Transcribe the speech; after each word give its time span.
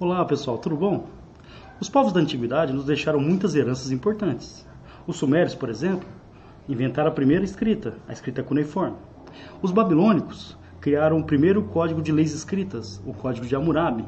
Olá 0.00 0.24
pessoal, 0.24 0.58
tudo 0.58 0.74
bom? 0.76 1.06
Os 1.80 1.88
povos 1.88 2.12
da 2.12 2.18
antiguidade 2.18 2.72
nos 2.72 2.84
deixaram 2.84 3.20
muitas 3.20 3.54
heranças 3.54 3.92
importantes. 3.92 4.66
Os 5.06 5.16
sumérios, 5.16 5.54
por 5.54 5.68
exemplo, 5.68 6.08
inventaram 6.68 7.10
a 7.10 7.14
primeira 7.14 7.44
escrita, 7.44 7.94
a 8.08 8.12
escrita 8.12 8.42
cuneiforme. 8.42 8.96
Os 9.62 9.70
babilônicos 9.70 10.58
criaram 10.80 11.20
o 11.20 11.24
primeiro 11.24 11.62
código 11.62 12.02
de 12.02 12.10
leis 12.10 12.34
escritas, 12.34 13.00
o 13.06 13.14
Código 13.14 13.46
de 13.46 13.54
Hammurabi. 13.54 14.04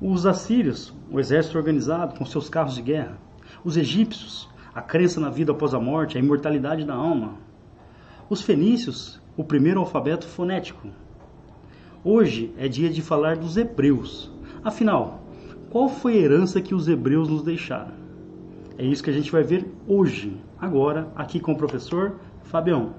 Os 0.00 0.24
assírios, 0.24 0.94
o 1.10 1.18
exército 1.18 1.58
organizado 1.58 2.16
com 2.16 2.24
seus 2.24 2.48
carros 2.48 2.76
de 2.76 2.82
guerra. 2.82 3.18
Os 3.64 3.76
egípcios, 3.76 4.48
a 4.72 4.80
crença 4.80 5.18
na 5.18 5.30
vida 5.30 5.50
após 5.50 5.74
a 5.74 5.80
morte, 5.80 6.16
a 6.16 6.20
imortalidade 6.20 6.84
da 6.84 6.94
alma. 6.94 7.34
Os 8.28 8.40
fenícios, 8.40 9.20
o 9.36 9.42
primeiro 9.42 9.80
alfabeto 9.80 10.28
fonético. 10.28 10.86
Hoje 12.04 12.54
é 12.56 12.68
dia 12.68 12.88
de 12.88 13.02
falar 13.02 13.36
dos 13.36 13.56
hebreus. 13.56 14.30
Afinal, 14.62 15.22
qual 15.70 15.88
foi 15.88 16.14
a 16.14 16.20
herança 16.20 16.60
que 16.60 16.74
os 16.74 16.86
hebreus 16.86 17.30
nos 17.30 17.42
deixaram? 17.42 17.94
É 18.76 18.84
isso 18.84 19.02
que 19.02 19.08
a 19.08 19.12
gente 19.12 19.32
vai 19.32 19.42
ver 19.42 19.66
hoje, 19.88 20.36
agora, 20.58 21.10
aqui 21.16 21.40
com 21.40 21.52
o 21.52 21.56
professor 21.56 22.16
Fabião. 22.42 22.94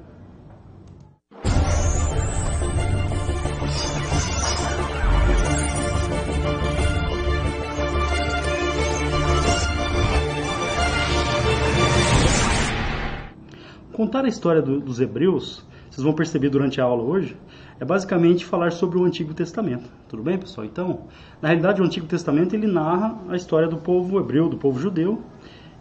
Contar 13.93 14.25
a 14.25 14.27
história 14.27 14.63
do, 14.63 14.79
dos 14.79 14.99
hebreus, 14.99 15.63
vocês 15.91 16.03
vão 16.03 16.13
perceber 16.13 16.49
durante 16.49 16.81
a 16.81 16.85
aula 16.85 17.03
hoje, 17.03 17.37
é 17.81 17.85
basicamente 17.85 18.45
falar 18.45 18.71
sobre 18.71 18.99
o 18.99 19.03
Antigo 19.03 19.33
Testamento. 19.33 19.89
Tudo 20.07 20.21
bem, 20.21 20.37
pessoal? 20.37 20.67
Então, 20.67 21.07
na 21.41 21.47
realidade, 21.47 21.81
o 21.81 21.83
Antigo 21.83 22.05
Testamento 22.05 22.53
ele 22.53 22.67
narra 22.67 23.17
a 23.27 23.35
história 23.35 23.67
do 23.67 23.75
povo 23.75 24.19
hebreu, 24.19 24.47
do 24.47 24.55
povo 24.55 24.79
judeu, 24.79 25.19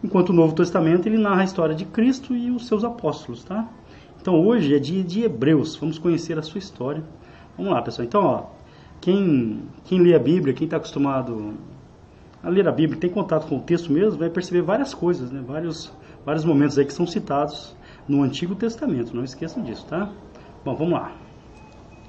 enquanto 0.03 0.31
o 0.31 0.33
Novo 0.33 0.55
Testamento 0.55 1.07
ele 1.07 1.19
narra 1.19 1.43
a 1.43 1.45
história 1.45 1.75
de 1.75 1.85
Cristo 1.85 2.35
e 2.35 2.51
os 2.51 2.67
seus 2.67 2.85
apóstolos, 2.85 3.45
tá? 3.45 3.69
Então, 4.19 4.35
hoje 4.43 4.75
é 4.75 4.79
dia 4.79 5.05
de 5.05 5.25
Hebreus. 5.25 5.77
Vamos 5.77 5.99
conhecer 5.99 6.39
a 6.39 6.43
sua 6.43 6.59
história. 6.59 7.05
Vamos 7.55 7.71
lá, 7.71 7.83
pessoal. 7.83 8.07
Então, 8.07 8.25
ó, 8.25 8.45
quem 8.99 9.61
quem 9.85 10.01
lê 10.01 10.15
a 10.15 10.19
Bíblia, 10.19 10.55
quem 10.55 10.65
está 10.65 10.79
acostumado 10.79 11.53
a 12.43 12.49
ler 12.49 12.67
a 12.67 12.73
Bíblia, 12.73 12.99
tem 12.99 13.11
contato 13.11 13.47
com 13.47 13.59
o 13.59 13.61
texto 13.61 13.93
mesmo, 13.93 14.19
vai 14.19 14.31
perceber 14.31 14.63
várias 14.63 14.95
coisas, 14.95 15.31
né? 15.31 15.45
Vários 15.47 15.93
vários 16.25 16.47
momentos 16.47 16.79
aí 16.79 16.87
que 16.87 16.95
são 16.95 17.07
citados 17.07 17.77
no 18.09 18.23
Antigo 18.23 18.55
Testamento. 18.55 19.15
Não 19.15 19.23
esqueçam 19.23 19.63
disso, 19.63 19.85
tá? 19.87 20.11
Bom, 20.65 20.75
vamos 20.75 20.95
lá 20.95 21.13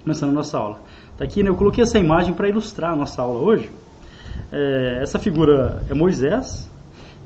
começando 0.03 0.29
a 0.31 0.33
nossa 0.33 0.57
aula. 0.57 0.79
Tá 1.17 1.23
aqui, 1.23 1.43
né, 1.43 1.49
eu 1.49 1.55
coloquei 1.55 1.83
essa 1.83 1.99
imagem 1.99 2.33
para 2.33 2.49
ilustrar 2.49 2.93
a 2.93 2.95
nossa 2.95 3.21
aula 3.21 3.39
hoje. 3.39 3.69
É, 4.51 4.99
essa 5.01 5.19
figura 5.19 5.83
é 5.89 5.93
Moisés. 5.93 6.69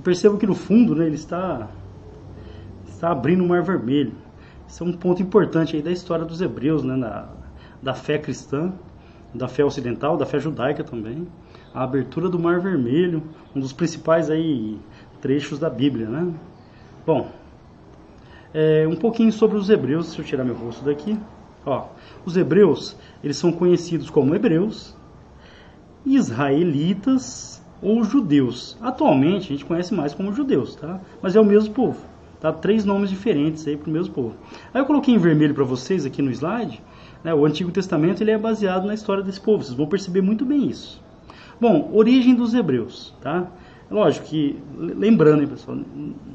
Percebo 0.04 0.38
que 0.38 0.46
no 0.46 0.56
fundo 0.56 0.94
né, 0.94 1.06
ele 1.06 1.16
está, 1.16 1.68
está 2.88 3.12
abrindo 3.12 3.44
o 3.44 3.48
Mar 3.48 3.64
Vermelho. 3.64 4.14
Isso 4.68 4.84
é 4.84 4.86
um 4.88 4.94
ponto 4.94 5.22
importante 5.22 5.76
aí 5.76 5.82
da 5.82 5.92
história 5.92 6.26
dos 6.26 6.42
hebreus, 6.42 6.84
né, 6.84 6.96
na, 6.96 7.30
da 7.82 7.94
fé 7.94 8.18
cristã, 8.18 8.74
da 9.34 9.48
fé 9.48 9.64
ocidental, 9.64 10.18
da 10.18 10.26
fé 10.26 10.40
judaica 10.40 10.84
também. 10.84 11.28
A 11.74 11.84
abertura 11.84 12.30
do 12.30 12.38
Mar 12.38 12.60
Vermelho, 12.60 13.24
um 13.56 13.60
dos 13.60 13.74
principais 13.74 14.30
aí 14.30 14.78
trechos 15.22 15.58
da 15.58 15.70
Bíblia, 15.70 16.08
né? 16.08 16.34
Bom, 17.06 17.30
é, 18.54 18.88
um 18.88 18.96
pouquinho 18.96 19.32
sobre 19.32 19.58
os 19.58 19.70
hebreus, 19.70 20.08
deixa 20.08 20.22
eu 20.22 20.26
tirar 20.26 20.44
meu 20.44 20.56
rosto 20.56 20.86
daqui. 20.86 21.18
Ó, 21.66 21.88
os 22.26 22.38
hebreus, 22.38 22.96
eles 23.24 23.38
são 23.38 23.52
conhecidos 23.52 24.10
como 24.10 24.36
hebreus, 24.36 24.96
israelitas 26.06 27.64
ou 27.82 28.04
judeus. 28.04 28.78
Atualmente 28.82 29.46
a 29.46 29.56
gente 29.56 29.66
conhece 29.66 29.94
mais 29.94 30.14
como 30.14 30.34
judeus, 30.34 30.76
tá? 30.76 31.00
Mas 31.22 31.36
é 31.36 31.40
o 31.40 31.46
mesmo 31.46 31.74
povo. 31.74 32.00
Tá? 32.40 32.52
Três 32.52 32.86
nomes 32.86 33.10
diferentes 33.10 33.66
aí 33.68 33.76
para 33.76 33.90
o 33.90 33.94
mesmo 33.94 34.14
povo. 34.14 34.36
Aí 34.74 34.82
eu 34.82 34.86
coloquei 34.86 35.14
em 35.14 35.18
vermelho 35.18 35.56
para 35.56 35.64
vocês 35.64 36.06
aqui 36.06 36.22
no 36.22 36.30
slide. 36.32 36.82
Né? 37.24 37.34
O 37.34 37.46
Antigo 37.46 37.72
Testamento 37.72 38.22
ele 38.22 38.32
é 38.32 38.38
baseado 38.38 38.86
na 38.86 38.94
história 38.94 39.24
desse 39.24 39.42
povo. 39.42 39.64
Vocês 39.64 39.76
vão 39.76 39.88
perceber 39.88 40.22
muito 40.22 40.46
bem 40.46 40.68
isso. 40.68 41.02
Bom, 41.60 41.90
origem 41.94 42.36
dos 42.36 42.54
hebreus, 42.54 43.14
tá? 43.22 43.48
Lógico 43.90 44.26
que, 44.26 44.60
lembrando, 44.76 45.44
hein, 45.44 45.48
pessoal, 45.48 45.78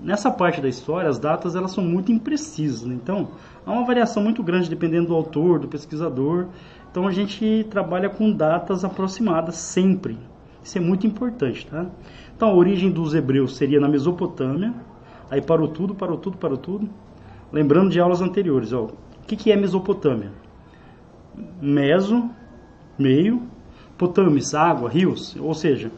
nessa 0.03 0.31
parte 0.31 0.61
da 0.61 0.69
história, 0.69 1.11
as 1.11 1.19
datas 1.19 1.57
elas 1.57 1.73
são 1.73 1.83
muito 1.83 2.13
imprecisas, 2.13 2.85
né? 2.85 2.95
então 2.95 3.31
há 3.67 3.73
uma 3.73 3.85
variação 3.85 4.23
muito 4.23 4.41
grande 4.41 4.71
dependendo 4.71 5.09
do 5.09 5.15
autor, 5.15 5.59
do 5.59 5.67
pesquisador. 5.67 6.47
Então 6.91 7.09
a 7.09 7.13
gente 7.13 7.67
trabalha 7.69 8.09
com 8.09 8.31
datas 8.31 8.85
aproximadas 8.85 9.57
sempre. 9.57 10.17
Isso 10.63 10.79
é 10.79 10.81
muito 10.81 11.07
importante, 11.07 11.67
tá? 11.67 11.87
Então 12.37 12.51
a 12.51 12.55
origem 12.55 12.91
dos 12.91 13.15
hebreus 13.15 13.57
seria 13.57 13.81
na 13.81 13.89
Mesopotâmia. 13.89 14.75
Aí 15.31 15.41
parou 15.41 15.69
tudo, 15.69 15.95
parou 15.95 16.19
tudo, 16.19 16.37
parou 16.37 16.57
tudo. 16.57 16.89
Lembrando 17.53 17.91
de 17.91 18.01
aulas 18.01 18.21
anteriores, 18.21 18.73
ó. 18.73 18.85
O 18.85 18.93
que, 19.27 19.37
que 19.37 19.53
é 19.53 19.57
Mesopotâmia? 19.57 20.33
Meso, 21.61 22.29
meio, 22.99 23.43
potamis, 23.97 24.55
água, 24.55 24.89
rios, 24.89 25.37
ou 25.39 25.55
seja, 25.55 25.91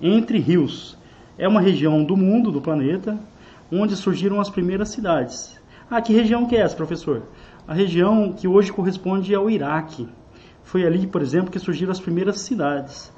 entre 0.00 0.38
rios. 0.38 0.96
É 1.36 1.48
uma 1.48 1.60
região 1.60 2.04
do 2.04 2.16
mundo, 2.16 2.50
do 2.50 2.60
planeta, 2.60 3.18
onde 3.70 3.96
surgiram 3.96 4.40
as 4.40 4.50
primeiras 4.50 4.90
cidades. 4.90 5.58
Ah, 5.90 6.00
que 6.00 6.12
região 6.12 6.46
que 6.46 6.56
é 6.56 6.60
essa, 6.60 6.76
professor? 6.76 7.22
A 7.66 7.74
região 7.74 8.32
que 8.32 8.46
hoje 8.46 8.72
corresponde 8.72 9.34
ao 9.34 9.50
Iraque. 9.50 10.08
Foi 10.62 10.86
ali, 10.86 11.06
por 11.06 11.22
exemplo, 11.22 11.50
que 11.50 11.58
surgiram 11.58 11.92
as 11.92 12.00
primeiras 12.00 12.40
cidades. 12.40 13.12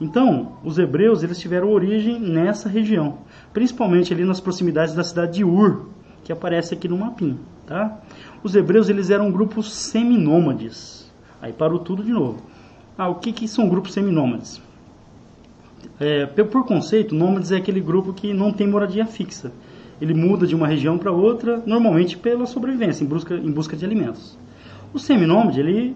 Então, 0.00 0.58
os 0.64 0.78
hebreus 0.78 1.22
eles 1.22 1.38
tiveram 1.38 1.70
origem 1.70 2.18
nessa 2.18 2.68
região, 2.68 3.18
principalmente 3.52 4.12
ali 4.12 4.24
nas 4.24 4.40
proximidades 4.40 4.94
da 4.94 5.04
cidade 5.04 5.34
de 5.34 5.44
Ur, 5.44 5.88
que 6.24 6.32
aparece 6.32 6.74
aqui 6.74 6.88
no 6.88 6.98
mapinha, 6.98 7.38
tá? 7.66 8.00
Os 8.42 8.54
hebreus 8.54 8.88
eles 8.88 9.10
eram 9.10 9.30
grupos 9.30 9.72
seminômades. 9.72 11.12
Aí 11.40 11.52
parou 11.52 11.78
tudo 11.78 12.02
de 12.02 12.12
novo. 12.12 12.42
Ah, 12.96 13.08
o 13.08 13.16
que, 13.16 13.32
que 13.32 13.46
são 13.46 13.68
grupos 13.68 13.92
seminômades? 13.92 14.60
É, 16.04 16.26
por 16.26 16.66
conceito, 16.66 17.14
nômades 17.14 17.52
é 17.52 17.56
aquele 17.56 17.80
grupo 17.80 18.12
que 18.12 18.34
não 18.34 18.52
tem 18.52 18.66
moradia 18.66 19.06
fixa. 19.06 19.52
Ele 20.00 20.12
muda 20.12 20.44
de 20.48 20.52
uma 20.52 20.66
região 20.66 20.98
para 20.98 21.12
outra, 21.12 21.62
normalmente 21.64 22.18
pela 22.18 22.44
sobrevivência, 22.44 23.04
em 23.04 23.06
busca, 23.06 23.36
em 23.36 23.52
busca 23.52 23.76
de 23.76 23.84
alimentos. 23.84 24.36
O 24.92 24.98
seminômade, 24.98 25.60
ele 25.60 25.94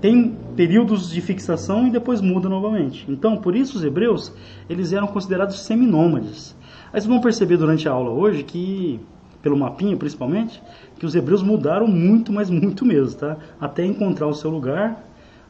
tem 0.00 0.36
períodos 0.56 1.08
de 1.08 1.20
fixação 1.20 1.86
e 1.86 1.90
depois 1.90 2.20
muda 2.20 2.48
novamente. 2.48 3.04
Então, 3.08 3.36
por 3.36 3.54
isso 3.54 3.78
os 3.78 3.84
hebreus, 3.84 4.32
eles 4.68 4.92
eram 4.92 5.06
considerados 5.06 5.60
seminômades. 5.60 6.56
Aí 6.86 7.00
vocês 7.00 7.06
vão 7.06 7.20
perceber 7.20 7.58
durante 7.58 7.88
a 7.88 7.92
aula 7.92 8.10
hoje 8.10 8.42
que, 8.42 8.98
pelo 9.40 9.56
mapinha 9.56 9.96
principalmente, 9.96 10.60
que 10.98 11.06
os 11.06 11.14
hebreus 11.14 11.44
mudaram 11.44 11.86
muito, 11.86 12.32
mas 12.32 12.50
muito 12.50 12.84
mesmo, 12.84 13.20
tá? 13.20 13.36
Até 13.60 13.86
encontrar 13.86 14.26
o 14.26 14.34
seu 14.34 14.50
lugar 14.50 15.00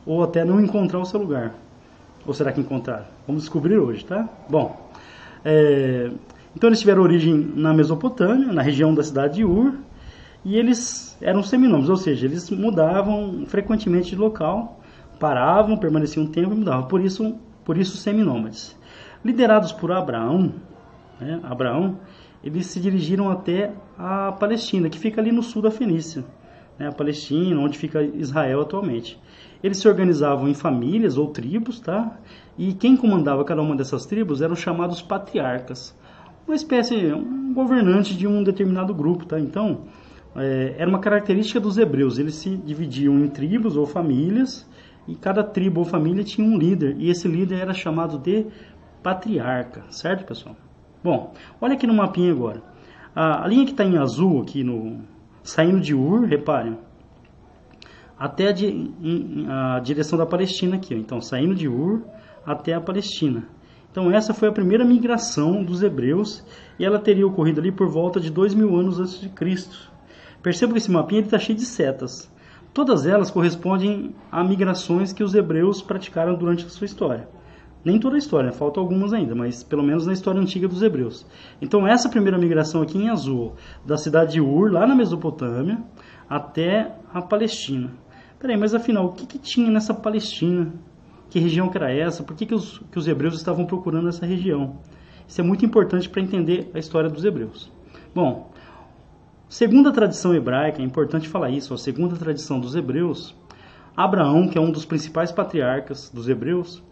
ou 0.04 0.22
até 0.22 0.44
não 0.44 0.60
encontrar 0.60 0.98
o 0.98 1.06
seu 1.06 1.18
lugar. 1.18 1.54
Ou 2.26 2.34
será 2.34 2.52
que 2.52 2.60
encontraram? 2.60 3.06
Vamos 3.26 3.42
descobrir 3.42 3.78
hoje, 3.78 4.04
tá? 4.04 4.28
Bom, 4.48 4.90
é, 5.44 6.10
então 6.54 6.68
eles 6.68 6.80
tiveram 6.80 7.02
origem 7.02 7.34
na 7.54 7.72
Mesopotâmia, 7.72 8.52
na 8.52 8.62
região 8.62 8.94
da 8.94 9.02
cidade 9.02 9.36
de 9.36 9.44
Ur, 9.44 9.74
e 10.44 10.56
eles 10.56 11.16
eram 11.20 11.42
seminômios, 11.42 11.88
ou 11.88 11.96
seja, 11.96 12.26
eles 12.26 12.50
mudavam 12.50 13.44
frequentemente 13.46 14.10
de 14.10 14.16
local, 14.16 14.80
paravam, 15.18 15.76
permaneciam 15.76 16.24
um 16.24 16.28
tempo 16.28 16.52
e 16.52 16.56
mudavam. 16.56 16.86
Por 16.88 17.00
isso, 17.00 17.34
por 17.64 17.76
isso 17.76 17.96
seminômades. 17.96 18.76
Liderados 19.24 19.72
por 19.72 19.92
Abraão, 19.92 20.54
né, 21.20 21.40
Abraão, 21.42 21.98
eles 22.42 22.66
se 22.66 22.80
dirigiram 22.80 23.30
até 23.30 23.72
a 23.98 24.32
Palestina, 24.32 24.88
que 24.88 24.98
fica 24.98 25.20
ali 25.20 25.30
no 25.30 25.42
sul 25.42 25.60
da 25.60 25.70
Fenícia, 25.70 26.24
né, 26.80 26.88
a 26.88 26.92
Palestina, 26.92 27.60
onde 27.60 27.76
fica 27.76 28.02
Israel 28.02 28.62
atualmente. 28.62 29.20
Eles 29.62 29.76
se 29.76 29.86
organizavam 29.86 30.48
em 30.48 30.54
famílias 30.54 31.18
ou 31.18 31.28
tribos, 31.28 31.78
tá? 31.78 32.18
E 32.56 32.72
quem 32.72 32.96
comandava 32.96 33.44
cada 33.44 33.60
uma 33.60 33.76
dessas 33.76 34.06
tribos 34.06 34.40
eram 34.40 34.56
chamados 34.56 35.02
patriarcas, 35.02 35.94
uma 36.46 36.56
espécie, 36.56 37.12
um 37.12 37.52
governante 37.52 38.16
de 38.16 38.26
um 38.26 38.42
determinado 38.42 38.94
grupo, 38.94 39.26
tá? 39.26 39.38
Então, 39.38 39.82
é, 40.34 40.74
era 40.78 40.88
uma 40.88 40.98
característica 40.98 41.60
dos 41.60 41.76
hebreus. 41.76 42.18
Eles 42.18 42.36
se 42.36 42.56
dividiam 42.56 43.18
em 43.18 43.28
tribos 43.28 43.76
ou 43.76 43.84
famílias 43.84 44.66
e 45.06 45.14
cada 45.14 45.44
tribo 45.44 45.80
ou 45.80 45.84
família 45.84 46.24
tinha 46.24 46.46
um 46.46 46.56
líder 46.56 46.96
e 46.98 47.10
esse 47.10 47.28
líder 47.28 47.58
era 47.58 47.74
chamado 47.74 48.18
de 48.18 48.46
patriarca, 49.02 49.84
certo, 49.90 50.24
pessoal? 50.24 50.56
Bom, 51.04 51.34
olha 51.60 51.74
aqui 51.74 51.86
no 51.86 51.92
mapinha 51.92 52.32
agora. 52.32 52.62
A, 53.14 53.44
a 53.44 53.46
linha 53.46 53.66
que 53.66 53.72
está 53.72 53.84
em 53.84 53.98
azul 53.98 54.40
aqui 54.40 54.64
no 54.64 55.00
saindo 55.42 55.80
de 55.80 55.94
Ur, 55.94 56.24
reparem, 56.24 56.78
até 58.18 58.48
a, 58.48 58.52
di, 58.52 58.92
a 59.48 59.80
direção 59.80 60.18
da 60.18 60.26
Palestina 60.26 60.76
aqui. 60.76 60.94
Ó. 60.94 60.98
Então, 60.98 61.20
saindo 61.20 61.54
de 61.54 61.66
Ur 61.66 62.02
até 62.44 62.74
a 62.74 62.80
Palestina. 62.80 63.48
Então, 63.90 64.10
essa 64.10 64.34
foi 64.34 64.48
a 64.48 64.52
primeira 64.52 64.84
migração 64.84 65.64
dos 65.64 65.82
hebreus 65.82 66.44
e 66.78 66.84
ela 66.84 66.98
teria 66.98 67.26
ocorrido 67.26 67.60
ali 67.60 67.72
por 67.72 67.88
volta 67.88 68.20
de 68.20 68.30
dois 68.30 68.54
mil 68.54 68.76
anos 68.76 69.00
antes 69.00 69.20
de 69.20 69.28
Cristo. 69.30 69.90
Perceba 70.42 70.72
que 70.72 70.78
esse 70.78 70.90
mapinha 70.90 71.22
está 71.22 71.38
cheio 71.38 71.58
de 71.58 71.64
setas. 71.64 72.30
Todas 72.72 73.04
elas 73.04 73.30
correspondem 73.30 74.14
a 74.30 74.44
migrações 74.44 75.12
que 75.12 75.24
os 75.24 75.34
hebreus 75.34 75.82
praticaram 75.82 76.36
durante 76.36 76.64
a 76.64 76.68
sua 76.68 76.84
história. 76.84 77.28
Nem 77.84 77.98
toda 77.98 78.16
a 78.16 78.18
história, 78.18 78.52
faltam 78.52 78.82
algumas 78.82 79.12
ainda, 79.12 79.34
mas 79.34 79.62
pelo 79.62 79.82
menos 79.82 80.06
na 80.06 80.12
história 80.12 80.40
antiga 80.40 80.68
dos 80.68 80.82
hebreus. 80.82 81.26
Então, 81.62 81.86
essa 81.86 82.08
primeira 82.08 82.36
migração 82.36 82.82
aqui 82.82 82.98
em 82.98 83.08
azul, 83.08 83.54
da 83.86 83.96
cidade 83.96 84.32
de 84.32 84.40
Ur, 84.40 84.70
lá 84.70 84.86
na 84.86 84.94
Mesopotâmia, 84.94 85.78
até 86.28 86.94
a 87.12 87.22
Palestina. 87.22 87.90
Peraí, 88.38 88.56
mas 88.56 88.74
afinal, 88.74 89.06
o 89.06 89.12
que, 89.12 89.26
que 89.26 89.38
tinha 89.38 89.70
nessa 89.70 89.94
Palestina? 89.94 90.72
Que 91.30 91.38
região 91.38 91.68
que 91.68 91.78
era 91.78 91.92
essa? 91.92 92.22
Por 92.22 92.36
que, 92.36 92.44
que, 92.46 92.54
os, 92.54 92.78
que 92.90 92.98
os 92.98 93.08
hebreus 93.08 93.34
estavam 93.34 93.64
procurando 93.64 94.08
essa 94.08 94.26
região? 94.26 94.76
Isso 95.26 95.40
é 95.40 95.44
muito 95.44 95.64
importante 95.64 96.08
para 96.08 96.20
entender 96.20 96.70
a 96.74 96.78
história 96.78 97.08
dos 97.08 97.24
hebreus. 97.24 97.70
Bom, 98.14 98.50
segundo 99.48 99.88
a 99.88 99.92
tradição 99.92 100.34
hebraica, 100.34 100.82
é 100.82 100.84
importante 100.84 101.28
falar 101.28 101.50
isso, 101.50 101.72
a 101.72 101.78
segunda 101.78 102.16
tradição 102.16 102.58
dos 102.58 102.74
hebreus, 102.74 103.34
Abraão, 103.96 104.48
que 104.48 104.58
é 104.58 104.60
um 104.60 104.70
dos 104.70 104.84
principais 104.84 105.30
patriarcas 105.30 106.10
dos 106.10 106.28
hebreus, 106.28 106.82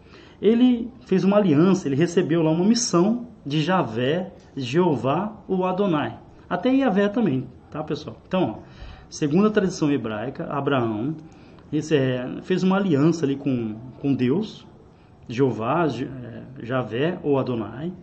ele 0.41 0.91
fez 1.01 1.23
uma 1.23 1.37
aliança, 1.37 1.87
ele 1.87 1.95
recebeu 1.95 2.41
lá 2.41 2.51
uma 2.51 2.65
missão 2.65 3.27
de 3.45 3.61
Javé, 3.61 4.31
Jeová 4.55 5.33
ou 5.47 5.65
Adonai. 5.65 6.17
Até 6.49 6.73
Yahvé 6.73 7.07
também, 7.09 7.47
tá 7.69 7.83
pessoal? 7.83 8.17
Então, 8.27 8.59
ó, 8.59 8.69
segundo 9.09 9.47
a 9.47 9.51
tradição 9.51 9.91
hebraica, 9.91 10.45
Abraão 10.45 11.15
é, 11.71 12.41
fez 12.41 12.63
uma 12.63 12.77
aliança 12.77 13.25
ali 13.25 13.35
com, 13.35 13.75
com 13.99 14.13
Deus, 14.13 14.65
Jeová, 15.27 15.85
é, 15.85 16.65
Javé 16.65 17.19
ou 17.21 17.37
Adonai. 17.37 17.93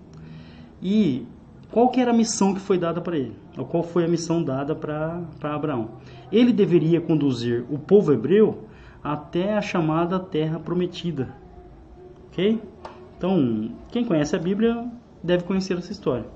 E 0.80 1.26
qual 1.70 1.88
que 1.88 2.00
era 2.00 2.12
a 2.12 2.14
missão 2.14 2.54
que 2.54 2.60
foi 2.60 2.78
dada 2.78 3.00
para 3.00 3.16
ele? 3.16 3.34
Ou 3.58 3.64
qual 3.64 3.82
foi 3.82 4.04
a 4.04 4.08
missão 4.08 4.42
dada 4.42 4.74
para 4.74 5.22
Abraão? 5.42 5.92
Ele 6.30 6.52
deveria 6.52 7.00
conduzir 7.00 7.64
o 7.70 7.78
povo 7.78 8.12
hebreu 8.12 8.68
até 9.02 9.56
a 9.56 9.62
chamada 9.62 10.18
terra 10.18 10.60
prometida. 10.60 11.34
Ok? 12.36 12.62
Então, 13.16 13.70
quem 13.90 14.04
conhece 14.04 14.36
a 14.36 14.38
Bíblia 14.38 14.86
deve 15.22 15.44
conhecer 15.44 15.78
essa 15.78 15.90
história. 15.90 16.26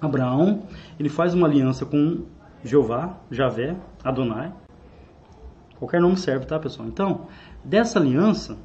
Abraão, 0.00 0.62
ele 0.96 1.08
faz 1.08 1.34
uma 1.34 1.44
aliança 1.44 1.84
com 1.84 2.24
Jeová, 2.62 3.18
Javé, 3.28 3.76
Adonai. 4.04 4.52
Qualquer 5.76 6.00
nome 6.00 6.16
serve, 6.16 6.46
tá, 6.46 6.56
pessoal? 6.60 6.86
Então, 6.86 7.26
dessa 7.64 7.98
aliança, 7.98 8.56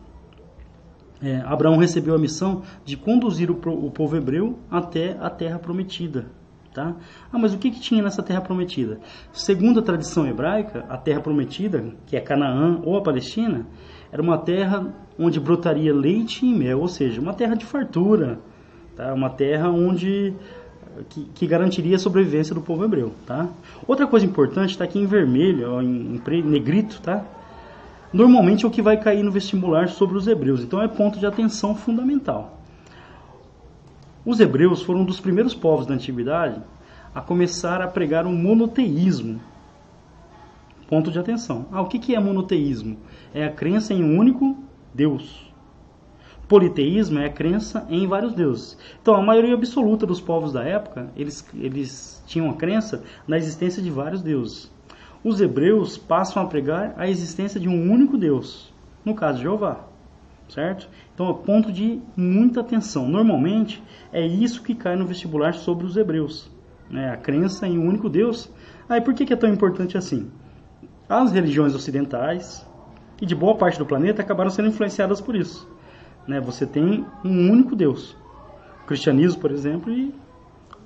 é, 1.23 1.37
Abraão 1.37 1.77
recebeu 1.77 2.13
a 2.13 2.19
missão 2.19 2.61
de 2.85 2.95
conduzir 2.95 3.49
o, 3.49 3.55
o, 3.55 3.89
povo 3.89 4.15
hebreu 4.15 4.59
até 4.69 5.17
a 5.19 5.31
terra 5.31 5.57
prometida. 5.57 6.27
Tá? 6.71 6.95
Ah, 7.31 7.39
mas 7.39 7.53
o 7.55 7.57
que, 7.57 7.71
que 7.71 7.79
tinha 7.79 8.03
nessa 8.03 8.21
terra 8.21 8.41
prometida? 8.41 8.99
Segundo 9.31 9.79
a 9.79 9.83
tradição 9.83 10.27
hebraica, 10.27 10.85
a 10.87 10.97
terra 10.97 11.19
prometida, 11.19 11.95
que 12.05 12.15
é 12.15 12.21
Canaã 12.21 12.79
ou 12.83 12.95
a 12.95 13.01
Palestina, 13.01 13.65
era 14.13 14.21
uma 14.21 14.37
terra 14.37 14.93
onde 15.17 15.39
brotaria 15.39 15.91
leite 15.91 16.45
e 16.45 16.53
mel, 16.53 16.81
ou 16.81 16.87
seja, 16.87 17.19
uma 17.19 17.33
terra 17.33 17.55
de 17.55 17.65
fartura, 17.65 18.37
tá? 18.95 19.11
uma 19.11 19.27
terra 19.27 19.71
onde 19.71 20.35
que, 21.09 21.25
que, 21.33 21.47
garantiria 21.47 21.95
a 21.95 21.99
sobrevivência 21.99 22.53
do 22.53 22.61
povo 22.61 22.85
hebreu. 22.85 23.11
Tá? 23.25 23.49
Outra 23.87 24.05
coisa 24.05 24.23
importante 24.23 24.69
está 24.69 24.83
aqui 24.83 24.99
em 24.99 25.07
vermelho, 25.07 25.67
ó, 25.67 25.81
em, 25.81 26.21
em 26.27 26.41
negrito, 26.43 27.01
tá? 27.01 27.25
normalmente 28.13 28.65
é 28.65 28.67
o 28.67 28.71
que 28.71 28.83
vai 28.83 28.97
cair 28.97 29.23
no 29.23 29.31
vestibular 29.31 29.89
sobre 29.89 30.15
os 30.15 30.27
hebreus. 30.27 30.61
Então 30.61 30.79
é 30.79 30.87
ponto 30.87 31.17
de 31.17 31.25
atenção 31.25 31.75
fundamental. 31.75 32.61
Os 34.23 34.39
hebreus 34.39 34.83
foram 34.83 35.01
um 35.01 35.05
dos 35.05 35.19
primeiros 35.19 35.55
povos 35.55 35.87
da 35.87 35.95
antiguidade 35.95 36.61
a 37.15 37.19
começar 37.19 37.81
a 37.81 37.87
pregar 37.87 38.27
um 38.27 38.35
monoteísmo. 38.35 39.41
Ponto 40.93 41.09
de 41.09 41.17
atenção. 41.17 41.65
Ah, 41.71 41.81
o 41.81 41.87
que 41.87 42.13
é 42.13 42.19
monoteísmo? 42.19 42.97
É 43.33 43.43
a 43.43 43.49
crença 43.49 43.95
em 43.95 44.03
um 44.03 44.15
único 44.15 44.55
Deus. 44.93 45.51
Politeísmo 46.47 47.17
é 47.17 47.25
a 47.25 47.33
crença 47.33 47.87
em 47.89 48.05
vários 48.05 48.35
deuses. 48.35 48.77
Então, 49.01 49.15
a 49.15 49.21
maioria 49.23 49.55
absoluta 49.55 50.05
dos 50.05 50.21
povos 50.21 50.53
da 50.53 50.63
época, 50.63 51.11
eles, 51.15 51.43
eles 51.55 52.23
tinham 52.27 52.47
a 52.51 52.53
crença 52.53 53.03
na 53.27 53.37
existência 53.37 53.81
de 53.81 53.89
vários 53.89 54.21
deuses 54.21 54.71
os 55.23 55.41
hebreus 55.41 55.97
passam 55.97 56.43
a 56.43 56.45
pregar 56.45 56.93
a 56.95 57.09
existência 57.09 57.59
de 57.59 57.69
um 57.69 57.91
único 57.91 58.17
Deus, 58.17 58.71
no 59.03 59.15
caso 59.15 59.37
de 59.37 59.43
Jeová, 59.43 59.87
certo? 60.49 60.87
Então, 61.15 61.29
é 61.29 61.33
ponto 61.33 61.71
de 61.71 62.01
muita 62.15 62.59
atenção. 62.59 63.07
Normalmente, 63.07 63.81
é 64.11 64.27
isso 64.27 64.61
que 64.61 64.75
cai 64.75 64.95
no 64.95 65.07
vestibular 65.07 65.53
sobre 65.53 65.85
os 65.85 65.95
hebreus, 65.95 66.51
né? 66.89 67.09
a 67.09 67.17
crença 67.17 67.67
em 67.67 67.79
um 67.79 67.87
único 67.87 68.09
Deus. 68.09 68.51
Aí, 68.87 68.99
por 68.99 69.13
que 69.13 69.31
é 69.31 69.35
tão 69.35 69.49
importante 69.49 69.97
assim? 69.97 70.29
As 71.13 71.31
religiões 71.31 71.75
ocidentais 71.75 72.65
e 73.21 73.25
de 73.27 73.35
boa 73.35 73.55
parte 73.55 73.77
do 73.77 73.85
planeta 73.85 74.23
acabaram 74.23 74.49
sendo 74.49 74.69
influenciadas 74.69 75.21
por 75.21 75.35
isso. 75.35 75.69
Né? 76.27 76.41
Você 76.41 76.65
tem 76.65 77.05
um 77.23 77.51
único 77.51 77.75
Deus. 77.75 78.17
O 78.81 78.87
cristianismo, 78.87 79.39
por 79.39 79.51
exemplo, 79.51 79.93
e 79.93 80.11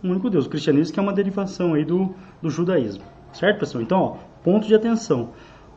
um 0.04 0.12
único 0.12 0.30
Deus. 0.30 0.46
O 0.46 0.50
cristianismo 0.50 0.94
que 0.94 1.00
é 1.00 1.02
uma 1.02 1.14
derivação 1.14 1.76
aí 1.76 1.86
do, 1.86 2.14
do 2.42 2.50
judaísmo. 2.50 3.06
Certo, 3.32 3.60
pessoal? 3.60 3.82
Então, 3.82 4.02
ó, 4.02 4.18
ponto 4.44 4.68
de 4.68 4.76
atenção. 4.76 5.30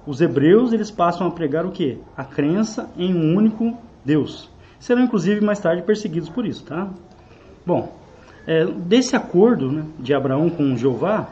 Os 0.05 0.21
hebreus, 0.21 0.73
eles 0.73 0.91
passam 0.91 1.29
a 1.29 1.31
pregar 1.31 1.65
o 1.65 1.71
quê? 1.71 1.99
A 2.17 2.25
crença 2.25 2.91
em 2.97 3.15
um 3.15 3.37
único 3.37 3.79
Deus. 4.05 4.51
Serão, 4.81 5.05
inclusive, 5.05 5.41
mais 5.41 5.61
tarde 5.61 5.83
perseguidos 5.83 6.29
por 6.29 6.45
isso, 6.45 6.65
tá? 6.65 6.91
Bom, 7.65 7.97
é, 8.49 8.65
desse 8.65 9.15
acordo 9.15 9.71
né, 9.71 9.85
de 10.01 10.13
Abraão 10.13 10.51
com 10.51 10.77
Jeová, 10.77 11.29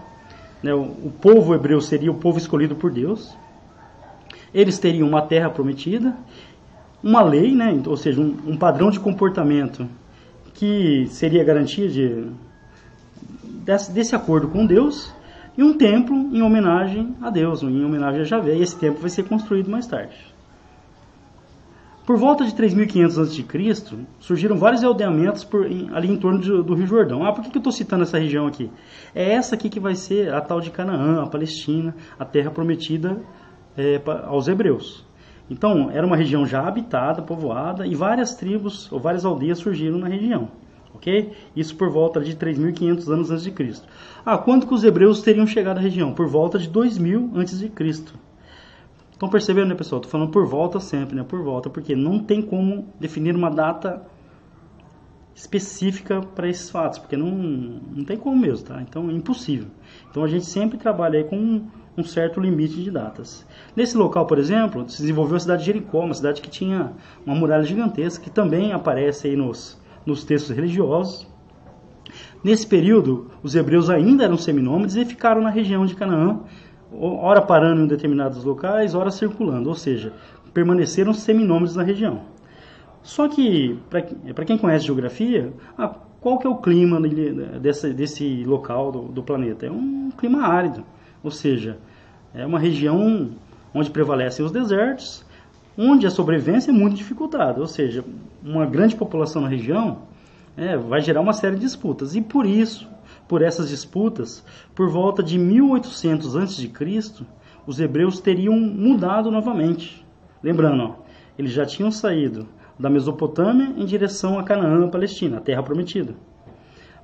né, 0.62 0.74
o, 0.74 0.82
o 0.82 1.12
povo 1.20 1.54
hebreu 1.54 1.80
seria 1.80 2.10
o 2.10 2.18
povo 2.18 2.38
escolhido 2.38 2.74
por 2.74 2.90
Deus. 2.90 3.36
Eles 4.52 4.78
teriam 4.78 5.06
uma 5.06 5.22
terra 5.22 5.50
prometida, 5.50 6.16
uma 7.02 7.22
lei, 7.22 7.54
né, 7.54 7.80
ou 7.86 7.96
seja, 7.96 8.20
um, 8.20 8.36
um 8.46 8.56
padrão 8.56 8.90
de 8.90 8.98
comportamento 8.98 9.86
que 10.54 11.06
seria 11.08 11.44
garantia 11.44 11.88
de, 11.88 12.26
desse, 13.64 13.92
desse 13.92 14.16
acordo 14.16 14.48
com 14.48 14.66
Deus 14.66 15.14
e 15.56 15.62
um 15.62 15.76
templo 15.76 16.16
em 16.16 16.42
homenagem 16.42 17.14
a 17.20 17.30
Deus, 17.30 17.62
em 17.62 17.84
homenagem 17.84 18.22
a 18.22 18.24
Javé, 18.24 18.56
e 18.56 18.62
esse 18.62 18.78
templo 18.78 19.00
vai 19.00 19.10
ser 19.10 19.24
construído 19.24 19.70
mais 19.70 19.86
tarde. 19.86 20.16
Por 22.08 22.16
volta 22.16 22.42
de 22.42 22.54
3500 22.54 23.18
a.C., 23.18 23.44
surgiram 24.18 24.56
vários 24.56 24.82
aldeamentos 24.82 25.44
por, 25.44 25.70
em, 25.70 25.90
ali 25.92 26.10
em 26.10 26.16
torno 26.16 26.40
de, 26.40 26.48
do 26.62 26.72
Rio 26.72 26.86
Jordão. 26.86 27.22
Ah, 27.22 27.34
por 27.34 27.44
que, 27.44 27.50
que 27.50 27.58
eu 27.58 27.60
estou 27.60 27.70
citando 27.70 28.02
essa 28.02 28.18
região 28.18 28.46
aqui? 28.46 28.70
É 29.14 29.34
essa 29.34 29.54
aqui 29.54 29.68
que 29.68 29.78
vai 29.78 29.94
ser 29.94 30.32
a 30.32 30.40
tal 30.40 30.58
de 30.58 30.70
Canaã, 30.70 31.22
a 31.22 31.26
Palestina, 31.26 31.94
a 32.18 32.24
terra 32.24 32.50
prometida 32.50 33.20
é, 33.76 34.00
aos 34.24 34.48
hebreus. 34.48 35.04
Então, 35.50 35.90
era 35.90 36.06
uma 36.06 36.16
região 36.16 36.46
já 36.46 36.66
habitada, 36.66 37.20
povoada, 37.20 37.86
e 37.86 37.94
várias 37.94 38.34
tribos 38.34 38.90
ou 38.90 38.98
várias 38.98 39.26
aldeias 39.26 39.58
surgiram 39.58 39.98
na 39.98 40.08
região 40.08 40.48
ok? 40.94 41.32
Isso 41.54 41.76
por 41.76 41.90
volta 41.90 42.20
de 42.20 42.34
3.500 42.34 43.12
anos 43.12 43.30
antes 43.30 43.44
de 43.44 43.50
Cristo. 43.50 43.86
Ah, 44.24 44.38
quando 44.38 44.66
que 44.66 44.72
os 44.72 44.82
hebreus 44.82 45.20
teriam 45.20 45.46
chegado 45.46 45.76
à 45.76 45.80
região? 45.80 46.14
Por 46.14 46.26
volta 46.26 46.58
de 46.58 46.70
2.000 46.70 47.32
antes 47.34 47.58
de 47.58 47.68
Cristo. 47.68 48.14
Estão 49.18 49.28
percebendo, 49.28 49.70
né, 49.70 49.74
pessoal? 49.74 49.98
Estou 49.98 50.12
falando 50.12 50.30
por 50.30 50.46
volta 50.46 50.78
sempre, 50.78 51.16
né? 51.16 51.24
Por 51.24 51.42
volta, 51.42 51.68
porque 51.68 51.96
não 51.96 52.20
tem 52.20 52.40
como 52.40 52.86
definir 53.00 53.34
uma 53.34 53.50
data 53.50 54.06
específica 55.34 56.20
para 56.20 56.48
esses 56.48 56.70
fatos, 56.70 57.00
porque 57.00 57.16
não, 57.16 57.28
não 57.28 58.04
tem 58.04 58.16
como 58.16 58.36
mesmo, 58.36 58.68
tá? 58.68 58.80
Então 58.80 59.10
é 59.10 59.12
impossível. 59.12 59.66
Então 60.08 60.22
a 60.22 60.28
gente 60.28 60.46
sempre 60.46 60.78
trabalha 60.78 61.24
com 61.24 61.36
um, 61.36 61.66
um 61.96 62.04
certo 62.04 62.40
limite 62.40 62.80
de 62.80 62.92
datas. 62.92 63.44
Nesse 63.74 63.96
local, 63.96 64.24
por 64.24 64.38
exemplo, 64.38 64.88
se 64.88 65.00
desenvolveu 65.00 65.36
a 65.36 65.40
cidade 65.40 65.62
de 65.62 65.66
Jericó, 65.66 66.04
uma 66.04 66.14
cidade 66.14 66.40
que 66.40 66.48
tinha 66.48 66.92
uma 67.26 67.34
muralha 67.34 67.64
gigantesca, 67.64 68.22
que 68.22 68.30
também 68.30 68.72
aparece 68.72 69.26
aí 69.26 69.34
nos, 69.36 69.82
nos 70.06 70.22
textos 70.22 70.54
religiosos. 70.54 71.26
Nesse 72.44 72.68
período, 72.68 73.32
os 73.42 73.56
hebreus 73.56 73.90
ainda 73.90 74.22
eram 74.22 74.36
seminômades 74.36 74.94
e 74.94 75.04
ficaram 75.04 75.42
na 75.42 75.50
região 75.50 75.84
de 75.84 75.96
Canaã, 75.96 76.38
ora 76.92 77.42
parando 77.42 77.82
em 77.82 77.86
determinados 77.86 78.44
locais, 78.44 78.94
ora 78.94 79.10
circulando, 79.10 79.68
ou 79.68 79.74
seja, 79.74 80.12
permaneceram 80.52 81.12
seminômades 81.12 81.76
na 81.76 81.82
região. 81.82 82.22
Só 83.02 83.28
que, 83.28 83.78
para 83.88 84.44
quem 84.44 84.58
conhece 84.58 84.86
geografia, 84.86 85.52
ah, 85.76 85.94
qual 86.20 86.38
que 86.38 86.46
é 86.46 86.50
o 86.50 86.56
clima 86.56 87.00
desse, 87.60 87.92
desse 87.92 88.44
local 88.44 88.90
do, 88.90 89.02
do 89.02 89.22
planeta? 89.22 89.66
É 89.66 89.70
um 89.70 90.10
clima 90.16 90.46
árido, 90.46 90.84
ou 91.22 91.30
seja, 91.30 91.78
é 92.34 92.44
uma 92.44 92.58
região 92.58 93.30
onde 93.72 93.90
prevalecem 93.90 94.44
os 94.44 94.50
desertos 94.50 95.24
onde 95.78 96.08
a 96.08 96.10
sobrevivência 96.10 96.72
é 96.72 96.74
muito 96.74 96.96
dificultada, 96.96 97.60
ou 97.60 97.68
seja, 97.68 98.04
uma 98.42 98.66
grande 98.66 98.96
população 98.96 99.40
na 99.40 99.48
região 99.48 99.98
é, 100.56 100.76
vai 100.76 101.00
gerar 101.00 101.20
uma 101.20 101.32
série 101.32 101.54
de 101.54 101.60
disputas. 101.60 102.16
E 102.16 102.20
por 102.20 102.44
isso, 102.44 102.88
por 103.28 103.42
essas 103.42 103.68
disputas, 103.68 104.44
por 104.74 104.88
volta 104.88 105.22
de 105.22 105.38
1800 105.38 106.36
a.C., 106.36 106.72
os 107.66 107.78
hebreus 107.78 108.18
teriam 108.18 108.58
mudado 108.58 109.30
novamente. 109.30 110.04
Lembrando, 110.42 110.82
ó, 110.82 110.94
eles 111.38 111.52
já 111.52 111.66
tinham 111.66 111.90
saído 111.90 112.48
da 112.78 112.88
Mesopotâmia 112.88 113.74
em 113.76 113.84
direção 113.84 114.38
a 114.38 114.42
Canaã, 114.42 114.88
Palestina, 114.88 115.36
a 115.38 115.40
terra 115.40 115.62
prometida. 115.62 116.14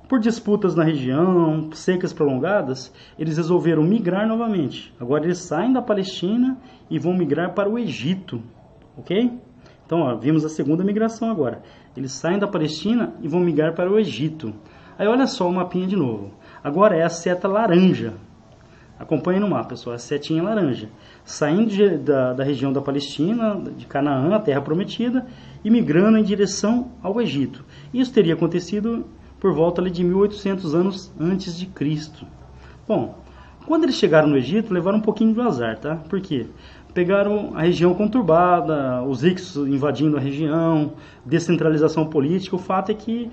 por 0.07 0.19
disputas 0.19 0.75
na 0.75 0.83
região, 0.83 1.71
secas 1.71 2.13
prolongadas, 2.13 2.93
eles 3.17 3.37
resolveram 3.37 3.81
migrar 3.81 4.27
novamente. 4.27 4.93
Agora 4.99 5.25
eles 5.25 5.39
saem 5.39 5.73
da 5.73 5.81
Palestina 5.81 6.57
e 6.89 6.99
vão 6.99 7.13
migrar 7.13 7.55
para 7.55 7.69
o 7.69 7.77
Egito, 7.77 8.41
ok? 8.95 9.31
Então, 9.85 10.01
ó, 10.01 10.15
vimos 10.15 10.45
a 10.45 10.49
segunda 10.49 10.83
migração 10.83 11.29
agora. 11.29 11.61
Eles 11.95 12.11
saem 12.11 12.39
da 12.39 12.47
Palestina 12.47 13.15
e 13.21 13.27
vão 13.27 13.39
migrar 13.39 13.73
para 13.73 13.91
o 13.91 13.99
Egito. 13.99 14.53
Aí 14.97 15.07
olha 15.07 15.27
só 15.27 15.47
o 15.47 15.53
mapinha 15.53 15.87
de 15.87 15.95
novo. 15.95 16.31
Agora 16.63 16.95
é 16.95 17.03
a 17.03 17.09
seta 17.09 17.47
laranja. 17.47 18.13
Acompanhe 18.97 19.39
no 19.41 19.49
mapa, 19.49 19.69
pessoal, 19.69 19.95
a 19.95 19.99
setinha 19.99 20.41
laranja. 20.41 20.89
Saindo 21.25 21.69
de, 21.69 21.97
da, 21.97 22.33
da 22.33 22.43
região 22.43 22.71
da 22.71 22.81
Palestina, 22.81 23.61
de 23.75 23.85
Canaã, 23.85 24.33
a 24.33 24.39
terra 24.39 24.61
prometida, 24.61 25.25
e 25.63 25.69
migrando 25.69 26.17
em 26.17 26.23
direção 26.23 26.91
ao 27.03 27.21
Egito. 27.21 27.65
Isso 27.93 28.13
teria 28.13 28.33
acontecido 28.33 29.05
por 29.39 29.53
volta 29.53 29.81
de 29.89 30.03
1800 30.03 30.73
anos 30.73 31.13
antes 31.19 31.57
de 31.57 31.65
Cristo. 31.65 32.25
Bom, 32.87 33.15
quando 33.65 33.83
eles 33.83 33.95
chegaram 33.95 34.29
no 34.29 34.37
Egito, 34.37 34.73
levaram 34.73 34.99
um 34.99 35.01
pouquinho 35.01 35.33
de 35.33 35.41
azar, 35.41 35.77
tá? 35.77 35.95
Por 35.95 36.21
quê? 36.21 36.47
Pegaram 36.93 37.51
a 37.53 37.63
região 37.63 37.93
conturbada, 37.93 39.03
os 39.03 39.23
ricos 39.23 39.57
invadindo 39.57 40.15
a 40.15 40.19
região, 40.21 40.93
descentralização 41.25 42.05
política. 42.05 42.55
O 42.55 42.59
fato 42.59 42.91
é 42.91 42.95
que 42.95 43.29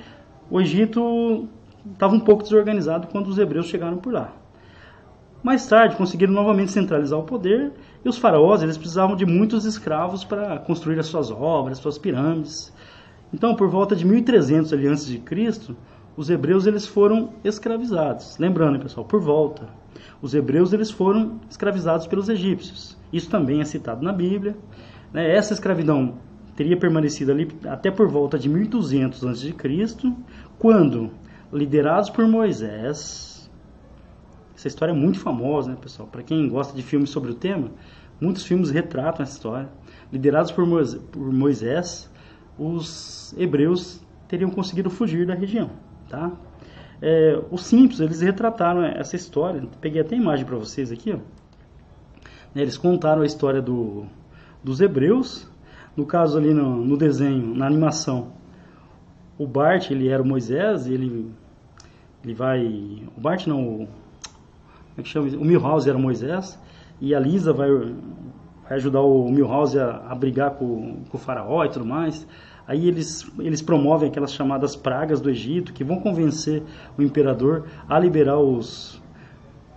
o 0.51 0.61
Egito 0.61 1.49
estava 1.93 2.15
um 2.15 2.21
pouco 2.21 2.43
desorganizado 2.43 3.09
quando 3.09 3.29
os 3.29 3.39
hebreus 3.39 3.67
chegaram 3.67 3.99
por 3.99 4.13
lá. 4.13 4.33
Mais 5.43 5.67
tarde, 5.67 5.97
conseguiram 5.97 6.33
novamente 6.33 6.71
centralizar 6.71 7.19
o 7.19 7.25
poder 7.25 7.73
e 8.05 8.09
os 8.09 8.17
faraós 8.17 8.63
eles 8.63 8.79
precisavam 8.79 9.17
de 9.17 9.27
muitos 9.27 9.65
escravos 9.65 10.23
para 10.23 10.59
construir 10.61 11.01
as 11.01 11.07
suas 11.07 11.31
obras, 11.33 11.79
suas 11.79 11.99
pirâmides. 11.99 12.73
Então, 13.35 13.57
por 13.57 13.69
volta 13.69 13.97
de 13.97 14.07
1300 14.07 14.73
ali 14.73 14.87
antes 14.87 15.07
de 15.07 15.19
Cristo, 15.19 15.77
os 16.17 16.31
hebreus 16.31 16.67
eles 16.67 16.87
foram 16.87 17.31
escravizados. 17.43 18.39
Lembrando, 18.39 18.79
pessoal, 18.79 19.05
por 19.05 19.21
volta, 19.21 19.69
os 20.21 20.35
hebreus 20.35 20.73
eles 20.73 20.91
foram 20.91 21.41
escravizados 21.51 22.07
pelos 22.07 22.29
egípcios. 22.29 22.97
Isso 23.13 23.29
também 23.29 23.61
é 23.61 23.65
citado 23.65 24.05
na 24.05 24.13
Bíblia. 24.13 24.57
Né? 25.13 25.35
Essa 25.35 25.55
escravidão 25.55 26.15
teria 26.63 26.77
permanecido 26.77 27.33
ali 27.33 27.49
até 27.69 27.91
por 27.91 28.07
volta 28.09 28.39
de 28.39 28.49
1200 28.49 29.25
a.C., 29.25 29.53
quando, 30.61 31.11
liderados 31.53 32.09
por 32.09 32.25
Moisés, 32.29 33.51
essa 34.55 34.69
história 34.69 34.93
é 34.93 34.95
muito 34.95 35.19
famosa, 35.19 35.71
né, 35.71 35.77
pessoal? 35.81 36.09
Para 36.09 36.23
quem 36.23 36.49
gosta 36.49 36.73
de 36.73 36.81
filmes 36.81 37.11
sobre 37.11 37.33
o 37.33 37.35
tema, 37.35 37.69
muitos 38.21 38.45
filmes 38.45 38.71
retratam 38.71 39.25
essa 39.25 39.33
história. 39.33 39.69
Liderados 40.13 40.53
por 40.53 40.65
Moisés, 40.65 42.09
os 42.57 43.35
hebreus 43.37 44.01
teriam 44.29 44.49
conseguido 44.49 44.89
fugir 44.89 45.27
da 45.27 45.35
região. 45.35 45.71
Tá? 46.09 46.31
É, 47.01 47.43
os 47.51 47.67
Simpsons, 47.67 48.01
eles 48.03 48.21
retrataram 48.21 48.85
essa 48.85 49.17
história. 49.17 49.67
Peguei 49.81 50.01
até 50.01 50.15
imagem 50.15 50.47
para 50.47 50.57
vocês 50.57 50.93
aqui. 50.93 51.13
Ó. 51.13 51.19
Eles 52.55 52.77
contaram 52.77 53.23
a 53.23 53.27
história 53.27 53.61
do, 53.61 54.07
dos 54.63 54.81
hebreus. 54.81 55.51
No 55.97 56.07
caso 56.07 56.39
ali 56.39 56.55
no, 56.55 56.85
no, 56.85 56.97
desenho, 56.97 57.55
na 57.55 57.67
animação, 57.67 58.33
o 59.39 59.47
Bart, 59.47 59.91
ele 59.91 60.09
era 60.09 60.23
o 60.23 60.27
Moisés, 60.27 60.87
ele, 60.87 61.31
ele 62.25 62.35
vai... 62.35 62.65
O 63.17 63.21
Bart 63.21 63.47
não, 63.47 63.63
o, 63.63 63.77
como 63.77 64.99
é 64.99 65.03
que 65.03 65.09
chama? 65.09 65.29
O 65.37 65.45
Milhouse 65.45 65.89
era 65.89 65.99
o 65.99 66.01
Moisés, 66.01 66.59
e 67.01 67.15
a 67.15 67.21
Lisa 67.21 67.53
vai, 67.53 67.71
vai 67.71 68.75
ajudar 68.75 69.03
o 69.03 69.31
Milhouse 69.31 69.79
a, 69.79 70.03
a 70.09 70.15
brigar 70.15 70.53
com, 70.53 71.03
com 71.11 71.17
o 71.17 71.21
faraó 71.21 71.65
e 71.65 71.69
tudo 71.69 71.85
mais. 71.85 72.27
Aí 72.67 72.89
eles, 72.89 73.31
eles 73.39 73.61
promovem 73.61 74.09
aquelas 74.09 74.33
chamadas 74.33 74.77
pragas 74.77 75.21
do 75.21 75.29
Egito, 75.29 75.73
que 75.73 75.85
vão 75.85 76.01
convencer 76.01 76.63
o 76.97 77.03
imperador 77.03 77.67
a 77.89 77.99
liberar 77.99 78.39
os, 78.39 79.03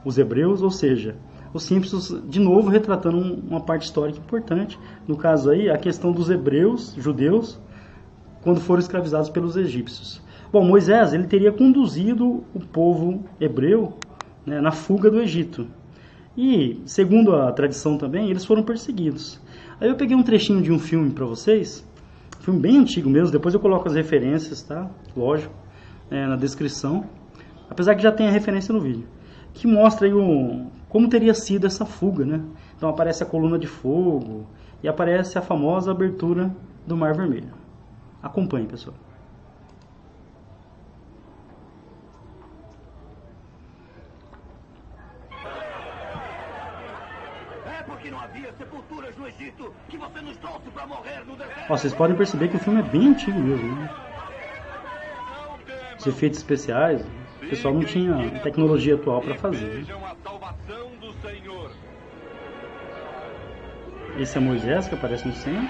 os 0.05 0.17
hebreus, 0.17 0.61
ou 0.61 0.69
seja, 0.69 1.15
os 1.55 1.63
Simpsons 1.63 2.13
de 2.27 2.39
novo 2.39 2.69
retratando 2.69 3.17
uma 3.17 3.61
parte 3.61 3.83
histórica 3.83 4.19
importante. 4.19 4.77
No 5.07 5.15
caso 5.15 5.49
aí, 5.49 5.69
a 5.69 5.77
questão 5.77 6.11
dos 6.11 6.29
hebreus, 6.29 6.93
judeus, 6.97 7.59
quando 8.41 8.59
foram 8.59 8.79
escravizados 8.79 9.29
pelos 9.29 9.55
egípcios. 9.55 10.21
Bom, 10.51 10.63
Moisés 10.63 11.13
ele 11.13 11.27
teria 11.27 11.51
conduzido 11.51 12.43
o 12.53 12.59
povo 12.59 13.23
hebreu 13.39 13.93
né, 14.45 14.61
na 14.61 14.71
fuga 14.71 15.09
do 15.09 15.21
Egito. 15.21 15.67
E, 16.37 16.81
segundo 16.85 17.33
a 17.33 17.51
tradição 17.51 17.97
também, 17.97 18.29
eles 18.29 18.45
foram 18.45 18.61
perseguidos. 18.61 19.39
Aí 19.79 19.87
eu 19.87 19.95
peguei 19.95 20.15
um 20.15 20.23
trechinho 20.23 20.61
de 20.61 20.71
um 20.71 20.79
filme 20.79 21.11
para 21.11 21.25
vocês, 21.25 21.85
Filme 22.45 22.59
bem 22.59 22.77
antigo 22.77 23.09
mesmo, 23.09 23.31
depois 23.31 23.55
eu 23.55 23.59
coloco 23.59 23.87
as 23.87 23.95
referências, 23.95 24.61
tá? 24.61 24.87
Lógico, 25.17 25.51
é, 26.11 26.27
na 26.27 26.35
descrição. 26.35 27.03
Apesar 27.67 27.95
que 27.95 28.03
já 28.03 28.11
tem 28.11 28.27
a 28.27 28.29
referência 28.29 28.71
no 28.71 28.79
vídeo. 28.79 29.07
Que 29.51 29.65
mostra 29.65 30.05
aí 30.05 30.13
o, 30.13 30.67
como 30.95 31.09
teria 31.09 31.33
sido 31.33 31.67
essa 31.67 31.85
fuga, 31.85 32.23
né? 32.23 32.41
Então 32.77 32.87
aparece 32.87 33.21
a 33.21 33.25
coluna 33.25 33.59
de 33.59 33.67
fogo 33.67 34.47
e 34.81 34.87
aparece 34.87 35.37
a 35.37 35.41
famosa 35.41 35.91
abertura 35.91 36.55
do 36.87 36.95
Mar 36.95 37.13
Vermelho. 37.13 37.53
Acompanhe, 38.23 38.65
pessoal. 38.65 38.95
Ó, 51.67 51.75
vocês 51.75 51.93
podem 51.93 52.15
perceber 52.15 52.47
que 52.47 52.55
o 52.55 52.59
filme 52.59 52.79
é 52.79 52.83
bem 52.83 53.09
antigo 53.09 53.37
mesmo. 53.37 53.75
Né? 53.75 53.89
Os 55.99 56.07
efeitos 56.07 56.39
especiais, 56.39 57.05
o 57.45 57.49
pessoal 57.49 57.73
não 57.73 57.83
tinha 57.83 58.39
tecnologia 58.41 58.95
atual 58.95 59.21
para 59.21 59.35
fazer. 59.35 59.65
Né? 59.65 59.85
Esse 64.17 64.37
é 64.37 64.41
Moisés 64.41 64.87
que 64.87 64.95
aparece 64.95 65.27
no 65.27 65.33
centro. 65.33 65.69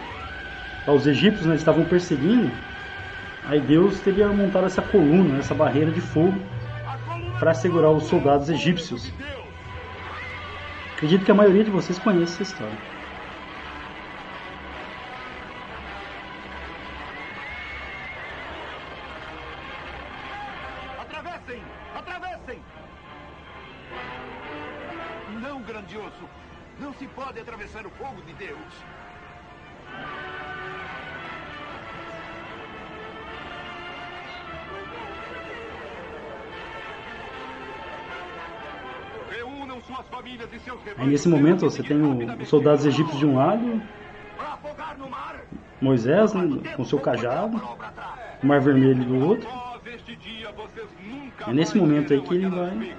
os 0.88 1.06
egípcios 1.06 1.46
né, 1.46 1.56
estavam 1.56 1.84
perseguindo. 1.86 2.52
Aí 3.46 3.60
Deus 3.60 4.00
teria 4.00 4.28
montado 4.30 4.66
essa 4.66 4.82
coluna, 4.82 5.38
essa 5.38 5.54
barreira 5.54 5.92
de 5.92 6.02
fogo 6.02 6.40
para 7.40 7.54
segurar 7.54 7.92
os 7.92 8.06
soldados 8.06 8.50
egípcios. 8.50 9.12
Acredito 10.96 11.26
que 11.26 11.32
a 11.32 11.36
maioria 11.36 11.64
de 11.64 11.72
vocês 11.72 12.00
conhece 12.00 12.34
essa 12.34 12.44
história. 12.44 12.95
Aí 41.06 41.12
nesse 41.12 41.30
momento 41.30 41.70
você 41.70 41.84
tem 41.84 42.02
os 42.02 42.50
soldados 42.50 42.84
egípcios 42.84 43.20
de 43.20 43.28
um 43.28 43.36
lado, 43.36 43.80
Moisés 45.80 46.34
né, 46.34 46.74
com 46.76 46.84
seu 46.84 47.00
cajado, 47.00 47.62
o 48.42 48.48
Mar 48.48 48.60
Vermelho 48.60 49.06
do 49.06 49.24
outro. 49.24 49.48
É 51.48 51.54
nesse 51.54 51.78
momento 51.78 52.12
aí 52.12 52.20
que 52.20 52.34
ele 52.34 52.50
vai. 52.50 52.96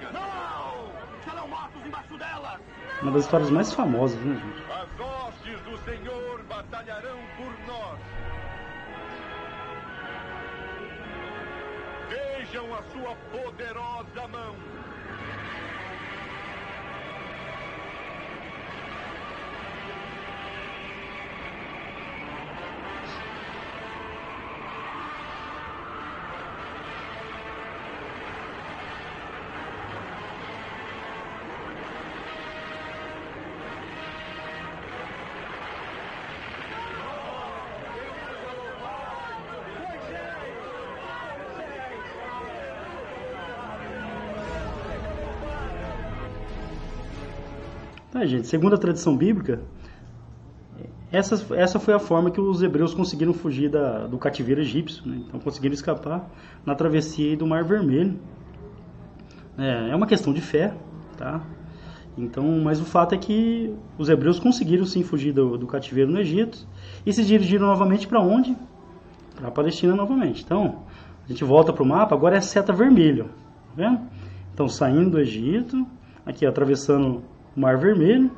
Uma 3.01 3.11
das 3.11 3.25
histórias 3.25 3.49
mais 3.49 3.73
famosas, 3.73 4.17
né, 4.21 4.35
gente? 4.35 4.63
Vejam 12.09 12.73
a 12.73 12.83
sua 12.83 13.15
poderosa 13.33 14.27
mão. 14.29 14.55
Tá, 48.17 48.25
gente, 48.25 48.47
segundo 48.47 48.73
a 48.73 48.79
tradição 48.79 49.15
bíblica, 49.15 49.61
essa, 51.11 51.53
essa 51.53 51.79
foi 51.79 51.93
a 51.93 51.99
forma 51.99 52.31
que 52.31 52.41
os 52.41 52.63
hebreus 52.63 52.91
conseguiram 52.91 53.31
fugir 53.31 53.69
da, 53.69 54.07
do 54.07 54.17
cativeiro 54.17 54.59
egípcio, 54.59 55.07
né? 55.07 55.21
então 55.27 55.39
conseguiram 55.39 55.75
escapar 55.75 56.27
na 56.65 56.73
travessia 56.73 57.37
do 57.37 57.45
Mar 57.45 57.63
Vermelho. 57.63 58.19
É, 59.55 59.91
é 59.91 59.95
uma 59.95 60.07
questão 60.07 60.33
de 60.33 60.41
fé, 60.41 60.73
tá? 61.15 61.45
Então, 62.17 62.59
mas 62.63 62.81
o 62.81 62.85
fato 62.85 63.13
é 63.13 63.19
que 63.19 63.71
os 63.99 64.09
hebreus 64.09 64.39
conseguiram 64.39 64.83
sim 64.83 65.03
fugir 65.03 65.31
do, 65.31 65.55
do 65.55 65.67
cativeiro 65.67 66.11
no 66.11 66.19
Egito 66.19 66.67
e 67.05 67.13
se 67.13 67.23
dirigiram 67.23 67.67
novamente 67.67 68.07
para 68.07 68.19
onde? 68.19 68.57
Para 69.35 69.49
a 69.49 69.51
Palestina 69.51 69.95
novamente. 69.95 70.43
Então, 70.43 70.85
a 71.23 71.27
gente 71.27 71.43
volta 71.43 71.71
para 71.71 71.83
o 71.83 71.85
mapa, 71.85 72.15
agora 72.15 72.33
é 72.33 72.39
a 72.39 72.41
seta 72.41 72.73
vermelha, 72.73 73.25
tá 73.25 73.73
vendo? 73.75 74.01
Então, 74.55 74.67
saindo 74.67 75.11
do 75.11 75.19
Egito, 75.19 75.85
aqui 76.25 76.47
atravessando 76.47 77.21
o 77.36 77.36
Mar 77.57 77.77
Vermelho 77.77 78.31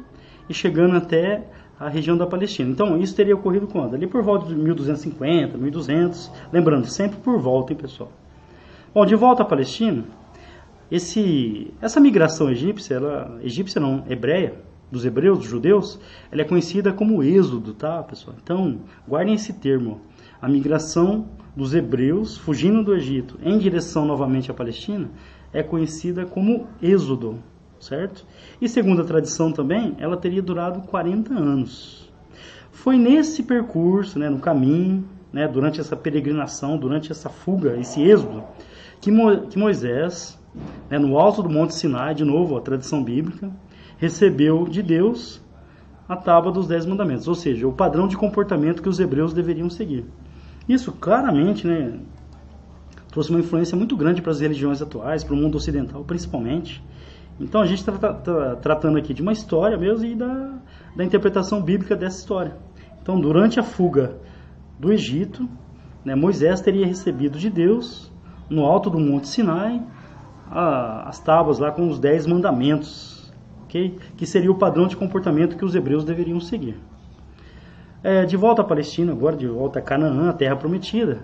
e 0.50 0.54
chegando 0.54 0.96
até 0.96 1.46
a 1.80 1.90
região 1.90 2.18
da 2.18 2.26
Palestina. 2.26 2.72
Então, 2.72 2.98
isso 2.98 3.16
teria 3.16 3.36
ocorrido 3.36 3.68
quando? 3.68 3.94
Ali 3.94 4.08
por 4.08 4.24
volta 4.24 4.48
de 4.48 4.56
1250, 4.56 5.58
1200, 5.58 6.32
lembrando, 6.52 6.88
sempre 6.88 7.20
por 7.20 7.40
volta, 7.40 7.74
hein, 7.74 7.80
pessoal? 7.80 8.12
Bom, 8.94 9.06
de 9.06 9.16
volta 9.16 9.44
à 9.44 9.46
Palestina, 9.46 10.04
esse, 10.90 11.72
essa 11.82 12.00
migração 12.00 12.50
egípcia, 12.50 12.96
ela, 12.96 13.40
egípcia 13.44 13.80
não, 13.80 14.04
hebreia, 14.10 14.56
dos 14.92 15.06
hebreus, 15.06 15.38
dos 15.38 15.48
judeus, 15.48 16.00
ela 16.32 16.42
é 16.42 16.46
conhecida 16.46 16.92
como 16.92 17.22
êxodo, 17.22 17.74
tá, 17.74 18.02
pessoal? 18.02 18.36
Então, 18.42 18.80
guardem 19.08 19.36
esse 19.36 19.54
termo. 19.54 20.02
A 20.42 20.48
migração 20.50 21.30
dos 21.56 21.76
hebreus 21.76 22.38
fugindo 22.38 22.84
do 22.84 22.96
Egito 22.96 23.38
em 23.44 23.58
direção 23.58 24.06
novamente 24.06 24.50
à 24.50 24.54
Palestina 24.54 25.10
é 25.54 25.62
conhecida 25.62 26.26
como 26.26 26.68
êxodo, 26.82 27.40
certo? 27.80 28.26
E 28.62 28.68
segundo 28.68 29.02
a 29.02 29.06
tradição 29.06 29.52
também, 29.52 29.96
ela 30.00 30.18
teria 30.18 30.42
durado 30.42 30.82
40 30.82 31.34
anos. 31.34 32.10
Foi 32.72 32.98
nesse 32.98 33.44
percurso, 33.44 34.18
né, 34.20 34.30
no 34.30 34.40
caminho, 34.40 35.04
né, 35.32 35.48
durante 35.48 35.80
essa 35.80 35.96
peregrinação, 35.96 36.78
durante 36.78 37.12
essa 37.12 37.30
fuga, 37.30 37.78
esse 37.78 38.02
êxodo, 38.02 38.44
que, 39.02 39.12
Mo 39.12 39.48
que 39.48 39.58
Moisés 39.58 40.40
né, 40.90 40.98
no 40.98 41.18
alto 41.18 41.44
do 41.44 41.50
Monte 41.50 41.76
Sinai, 41.76 42.16
de 42.16 42.24
novo, 42.24 42.58
a 42.58 42.62
tradição 42.62 43.04
bíblica, 43.04 43.52
recebeu 43.98 44.66
de 44.68 44.82
Deus 44.82 45.42
a 46.08 46.16
tábua 46.16 46.52
dos 46.52 46.68
Dez 46.68 46.86
Mandamentos, 46.86 47.28
ou 47.28 47.36
seja, 47.36 47.68
o 47.68 47.72
padrão 47.72 48.08
de 48.08 48.18
comportamento 48.18 48.82
que 48.82 48.90
os 48.90 49.00
hebreus 49.00 49.34
deveriam 49.34 49.70
seguir. 49.70 50.06
Isso 50.68 50.92
claramente 50.92 51.68
né, 51.68 52.00
trouxe 53.12 53.30
uma 53.30 53.40
influência 53.40 53.78
muito 53.78 53.96
grande 53.96 54.22
para 54.22 54.32
as 54.32 54.40
religiões 54.40 54.82
atuais, 54.82 55.24
para 55.24 55.34
o 55.34 55.38
mundo 55.38 55.56
ocidental 55.56 56.04
principalmente. 56.04 56.84
Então 57.40 57.62
a 57.62 57.66
gente 57.66 57.80
está 57.80 57.94
tá, 57.94 58.14
tá 58.14 58.56
tratando 58.58 58.98
aqui 58.98 59.14
de 59.14 59.22
uma 59.22 59.32
história 59.32 59.78
mesmo 59.78 60.06
e 60.06 60.16
da, 60.16 60.60
da 60.96 61.04
interpretação 61.04 61.62
bíblica 61.62 61.96
dessa 61.96 62.18
história. 62.18 62.58
Então, 63.02 63.20
durante 63.20 63.60
a 63.60 63.64
fuga 63.64 64.18
do 64.78 64.92
Egito, 64.92 65.48
né, 66.04 66.16
Moisés 66.16 66.62
teria 66.62 66.86
recebido 66.86 67.40
de 67.40 67.50
Deus, 67.50 68.12
no 68.50 68.66
alto 68.66 68.90
do 68.90 69.00
Monte 69.00 69.28
Sinai, 69.28 69.82
a, 70.50 71.08
as 71.08 71.20
tábuas 71.20 71.60
lá 71.60 71.72
com 71.72 71.88
os 71.88 72.00
dez 72.00 72.28
mandamentos, 72.28 73.32
okay? 73.64 73.98
que 74.18 74.26
seria 74.26 74.52
o 74.52 74.56
padrão 74.56 74.88
de 74.88 74.98
comportamento 74.98 75.58
que 75.58 75.66
os 75.66 75.76
hebreus 75.76 76.04
deveriam 76.04 76.40
seguir. 76.40 76.78
É, 78.04 78.26
de 78.26 78.38
volta 78.38 78.62
à 78.62 78.66
Palestina, 78.66 79.12
agora 79.12 79.36
de 79.36 79.48
volta 79.48 79.80
a 79.80 79.82
Canaã, 79.82 80.30
a 80.30 80.34
terra 80.34 80.56
prometida, 80.56 81.20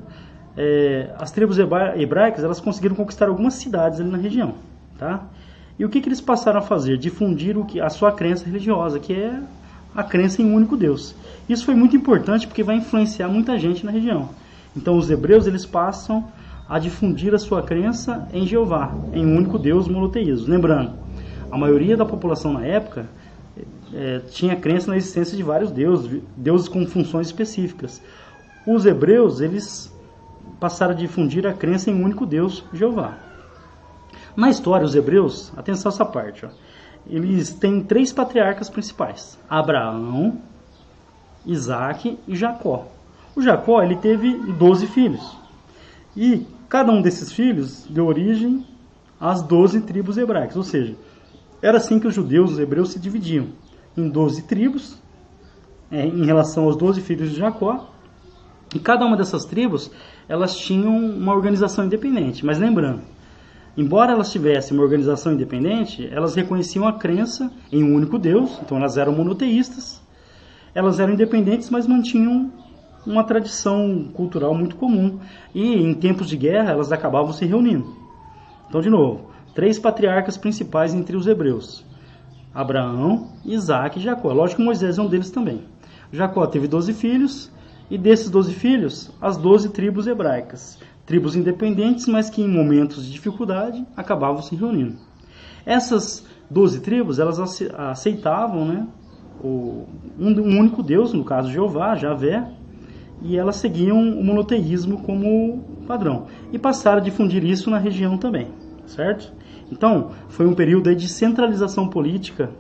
é, 0.58 1.14
as 1.18 1.32
tribos 1.32 1.58
hebraicas 1.60 2.44
elas 2.44 2.60
conseguiram 2.60 2.96
conquistar 2.96 3.28
algumas 3.28 3.56
cidades 3.56 4.00
ali 4.00 4.10
na 4.10 4.18
região, 4.18 4.56
tá? 4.98 5.28
E 5.78 5.84
o 5.84 5.90
que, 5.90 6.00
que 6.00 6.08
eles 6.08 6.22
passaram 6.22 6.60
a 6.60 6.62
fazer? 6.62 6.98
Difundir 6.98 7.58
o 7.58 7.66
que, 7.66 7.82
a 7.82 7.90
sua 7.90 8.12
crença 8.12 8.46
religiosa, 8.46 9.00
que 9.00 9.14
é 9.14 9.42
a 9.94 10.04
crença 10.04 10.42
em 10.42 10.46
um 10.46 10.56
único 10.56 10.78
Deus. 10.78 11.16
Isso 11.48 11.66
foi 11.66 11.76
muito 11.76 11.96
importante 11.96 12.48
porque 12.48 12.64
vai 12.64 12.78
influenciar 12.78 13.28
muita 13.28 13.58
gente 13.58 13.86
na 13.86 13.92
região. 13.92 14.30
Então 14.76 14.98
os 14.98 15.10
hebreus 15.10 15.48
eles 15.48 15.66
passam 15.66 16.26
a 16.68 16.80
difundir 16.80 17.34
a 17.34 17.40
sua 17.40 17.62
crença 17.62 18.28
em 18.34 18.46
Jeová, 18.46 18.94
em 19.14 19.26
um 19.26 19.38
único 19.38 19.60
Deus 19.60 19.88
monoteísmo. 19.88 20.50
Lembrando, 20.50 20.94
a 21.52 21.58
maioria 21.58 21.96
da 21.96 22.06
população 22.06 22.54
na 22.54 22.66
época 22.66 23.06
é, 23.94 24.20
tinha 24.30 24.56
crença 24.56 24.90
na 24.90 24.98
existência 24.98 25.38
de 25.38 25.44
vários 25.44 25.72
deuses, 25.72 26.22
deuses 26.36 26.68
com 26.68 26.86
funções 26.86 27.28
específicas. 27.28 28.02
Os 28.66 28.86
hebreus, 28.86 29.42
eles 29.42 29.94
passaram 30.60 30.94
a 30.94 30.96
difundir 30.96 31.46
a 31.46 31.54
crença 31.54 31.92
em 31.92 31.94
um 31.94 32.04
único 32.04 32.26
Deus, 32.26 32.64
Jeová. 32.74 33.18
Na 34.36 34.50
história, 34.50 34.86
os 34.86 34.96
hebreus, 34.96 35.52
atenção 35.58 35.92
a 35.92 35.94
essa 35.94 36.06
parte, 36.06 36.46
ó, 36.46 36.50
eles 37.08 37.54
têm 37.54 37.84
três 37.84 38.12
patriarcas 38.12 38.70
principais: 38.70 39.40
Abraão, 39.50 40.40
Isaac 41.46 42.18
e 42.28 42.36
Jacó. 42.36 42.88
O 43.36 43.42
Jacó 43.42 43.82
ele 43.82 43.96
teve 43.98 44.34
12 44.54 44.88
filhos. 44.88 45.38
E 46.16 46.46
Cada 46.68 46.92
um 46.92 47.02
desses 47.02 47.32
filhos 47.32 47.86
deu 47.90 48.06
origem 48.06 48.66
às 49.20 49.42
doze 49.42 49.82
tribos 49.82 50.18
hebraicas, 50.18 50.58
ou 50.58 50.64
seja, 50.64 50.96
era 51.62 51.78
assim 51.78 52.00
que 52.00 52.08
os 52.08 52.14
judeus, 52.14 52.52
os 52.52 52.60
hebreus, 52.60 52.90
se 52.92 53.00
dividiam 53.00 53.48
em 53.96 54.10
doze 54.10 54.42
tribos, 54.44 54.98
é, 55.92 56.06
em 56.06 56.26
relação 56.26 56.66
aos 56.66 56.76
doze 56.76 57.02
filhos 57.02 57.30
de 57.30 57.38
Jacó, 57.38 57.90
e 58.74 58.80
cada 58.80 59.06
uma 59.06 59.16
dessas 59.16 59.46
tribos, 59.46 59.92
elas 60.28 60.58
tinham 60.58 60.94
uma 60.98 61.34
organização 61.34 61.86
independente. 61.86 62.46
Mas 62.46 62.60
lembrando, 62.60 63.04
embora 63.78 64.12
elas 64.12 64.32
tivessem 64.32 64.76
uma 64.76 64.84
organização 64.84 65.34
independente, 65.34 66.08
elas 66.12 66.36
reconheciam 66.36 66.88
a 66.88 66.94
crença 66.94 67.52
em 67.72 67.84
um 67.84 67.96
único 67.96 68.18
Deus, 68.18 68.60
então 68.62 68.78
elas 68.78 68.98
eram 68.98 69.14
monoteístas, 69.14 70.02
elas 70.74 71.00
eram 71.00 71.14
independentes, 71.14 71.70
mas 71.70 71.88
mantinham 71.88 72.52
uma 73.06 73.24
tradição 73.24 74.10
cultural 74.14 74.54
muito 74.54 74.76
comum. 74.76 75.20
E 75.54 75.76
em 75.76 75.94
tempos 75.94 76.28
de 76.28 76.36
guerra 76.36 76.72
elas 76.72 76.92
acabavam 76.92 77.32
se 77.32 77.46
reunindo. 77.46 77.96
Então, 78.68 78.82
de 78.82 78.90
novo, 78.90 79.30
três 79.54 79.80
patriarcas 79.80 80.38
principais 80.38 80.94
entre 80.94 81.16
os 81.16 81.28
hebreus: 81.28 81.86
Abraão, 82.54 83.30
Isaac 83.46 84.00
e 84.00 84.02
Jacó. 84.02 84.34
Lógico 84.34 84.62
que 84.62 84.66
Moisés 84.66 84.98
é 84.98 85.02
um 85.02 85.08
deles 85.08 85.32
também. 85.32 85.62
Jacó 86.12 86.46
teve 86.48 86.68
12 86.68 86.94
filhos, 86.94 87.52
e 87.90 87.98
desses 87.98 88.30
12 88.30 88.54
filhos, 88.54 89.12
as 89.22 89.38
12 89.38 89.70
tribos 89.70 90.08
hebraicas. 90.08 90.80
Tribos 91.06 91.36
independentes, 91.36 92.08
mas 92.08 92.30
que 92.30 92.42
em 92.42 92.48
momentos 92.48 93.06
de 93.06 93.12
dificuldade 93.12 93.86
acabavam 93.96 94.42
se 94.42 94.56
reunindo. 94.56 94.96
Essas 95.66 96.26
12 96.50 96.82
tribos, 96.82 97.20
elas 97.20 97.40
aceitavam 97.78 98.66
né, 98.66 98.88
o, 99.44 99.86
um, 100.20 100.60
único 100.60 100.82
Deus, 100.82 101.14
no 101.14 101.24
caso 101.24 101.52
Jeová, 101.52 101.96
Javé, 101.96 102.48
e 103.22 103.38
elas 103.38 103.56
seguiam 103.56 103.98
o 103.98 104.24
monoteísmo 104.24 105.02
como 105.02 105.64
padrão 105.88 106.28
e 106.52 106.60
passaram 106.60 106.98
a 107.00 107.04
difundir 107.04 107.44
isso 107.44 107.70
na 107.70 107.78
região 107.78 108.18
também, 108.18 108.50
certo? 108.86 109.34
Então, 109.72 110.12
foi 110.30 110.46
um 110.46 110.54
período 110.54 110.94
de 110.96 111.08
centralização 111.08 111.88
política 111.88 112.52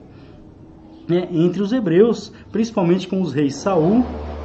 né, 1.07 1.27
entre 1.31 1.61
os 1.61 1.71
hebreus, 1.71 2.31
principalmente 2.51 3.07
com 3.07 3.21
os 3.21 3.33
reis 3.33 3.55
Saul, 3.55 4.03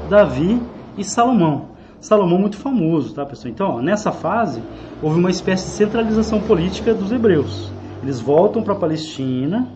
Davi 0.08 0.60
e 0.98 1.04
Salomão. 1.04 1.70
Salomão 2.00 2.38
muito 2.38 2.56
famoso, 2.56 3.14
tá, 3.14 3.26
pessoal? 3.26 3.52
Então, 3.52 3.70
ó, 3.76 3.82
nessa 3.82 4.10
fase, 4.10 4.62
houve 5.02 5.18
uma 5.18 5.30
espécie 5.30 5.66
de 5.66 5.70
centralização 5.72 6.40
política 6.40 6.94
dos 6.94 7.12
hebreus. 7.12 7.70
Eles 8.02 8.20
voltam 8.20 8.62
para 8.62 8.72
a 8.72 8.76
Palestina, 8.76 9.68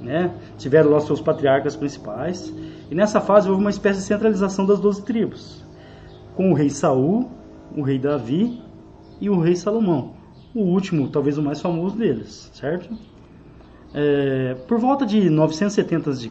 né? 0.00 0.32
Tiveram 0.56 0.90
lá 0.90 1.00
seus 1.00 1.20
patriarcas 1.20 1.74
principais 1.74 2.54
e 2.90 2.94
nessa 2.94 3.20
fase 3.20 3.48
houve 3.48 3.60
uma 3.60 3.70
espécie 3.70 3.98
de 3.98 4.06
centralização 4.06 4.64
das 4.64 4.78
doze 4.78 5.02
tribos, 5.04 5.64
com 6.36 6.52
o 6.52 6.54
rei 6.54 6.70
Saul, 6.70 7.28
o 7.76 7.82
rei 7.82 7.98
Davi 7.98 8.62
e 9.20 9.28
o 9.28 9.40
rei 9.40 9.56
Salomão. 9.56 10.12
O 10.54 10.62
último, 10.62 11.08
talvez 11.08 11.36
o 11.38 11.42
mais 11.42 11.60
famoso 11.60 11.96
deles, 11.96 12.50
certo? 12.54 12.96
É, 13.92 14.54
por 14.66 14.78
volta 14.78 15.04
de 15.04 15.28
970 15.28 16.10
a.C., 16.10 16.30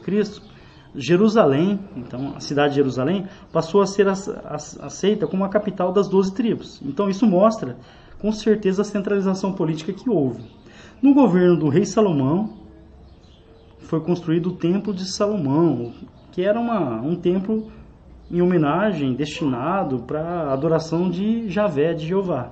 Jerusalém, 0.95 1.79
então 1.95 2.33
a 2.35 2.39
cidade 2.39 2.69
de 2.69 2.75
Jerusalém, 2.77 3.27
passou 3.51 3.81
a 3.81 3.85
ser 3.85 4.07
aceita 4.07 5.27
como 5.27 5.43
a 5.43 5.49
capital 5.49 5.91
das 5.91 6.07
doze 6.07 6.33
tribos. 6.33 6.81
Então 6.83 7.09
isso 7.09 7.27
mostra 7.27 7.77
com 8.19 8.31
certeza 8.31 8.81
a 8.81 8.85
centralização 8.85 9.53
política 9.53 9.93
que 9.93 10.09
houve. 10.09 10.43
No 11.01 11.13
governo 11.13 11.57
do 11.57 11.69
rei 11.69 11.85
Salomão, 11.85 12.57
foi 13.79 14.01
construído 14.01 14.47
o 14.47 14.55
Templo 14.55 14.93
de 14.93 15.05
Salomão, 15.05 15.93
que 16.31 16.43
era 16.43 16.59
uma, 16.59 17.01
um 17.01 17.15
templo 17.15 17.71
em 18.29 18.41
homenagem 18.41 19.15
destinado 19.15 20.03
para 20.03 20.21
a 20.21 20.53
adoração 20.53 21.09
de 21.09 21.49
Javé, 21.49 21.93
de 21.93 22.05
Jeová. 22.05 22.51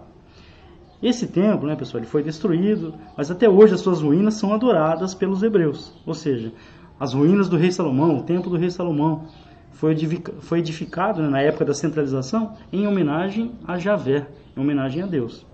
Esse 1.02 1.28
templo, 1.28 1.68
né, 1.68 1.76
pessoal, 1.76 2.02
ele 2.02 2.10
foi 2.10 2.24
destruído, 2.24 2.96
mas 3.16 3.30
até 3.30 3.48
hoje 3.48 3.76
as 3.76 3.82
suas 3.82 4.02
ruínas 4.02 4.34
são 4.34 4.52
adoradas 4.52 5.14
pelos 5.14 5.44
hebreus. 5.44 5.94
Ou 6.08 6.16
seja, 6.16 6.52
as 7.00 7.14
ruínas 7.14 7.48
do 7.48 7.58
rei 7.58 7.72
Salomão, 7.72 8.18
o 8.18 8.24
templo 8.24 8.50
do 8.50 8.58
rei 8.58 8.72
Salomão, 8.72 9.28
foi 9.72 10.60
edificado 10.60 11.22
né, 11.22 11.30
na 11.30 11.42
época 11.42 11.64
da 11.64 11.74
centralização 11.74 12.54
em 12.74 12.88
homenagem 12.88 13.52
a 13.68 13.78
Javé, 13.78 14.28
em 14.56 14.60
homenagem 14.60 15.04
a 15.04 15.06
Deus. 15.06 15.46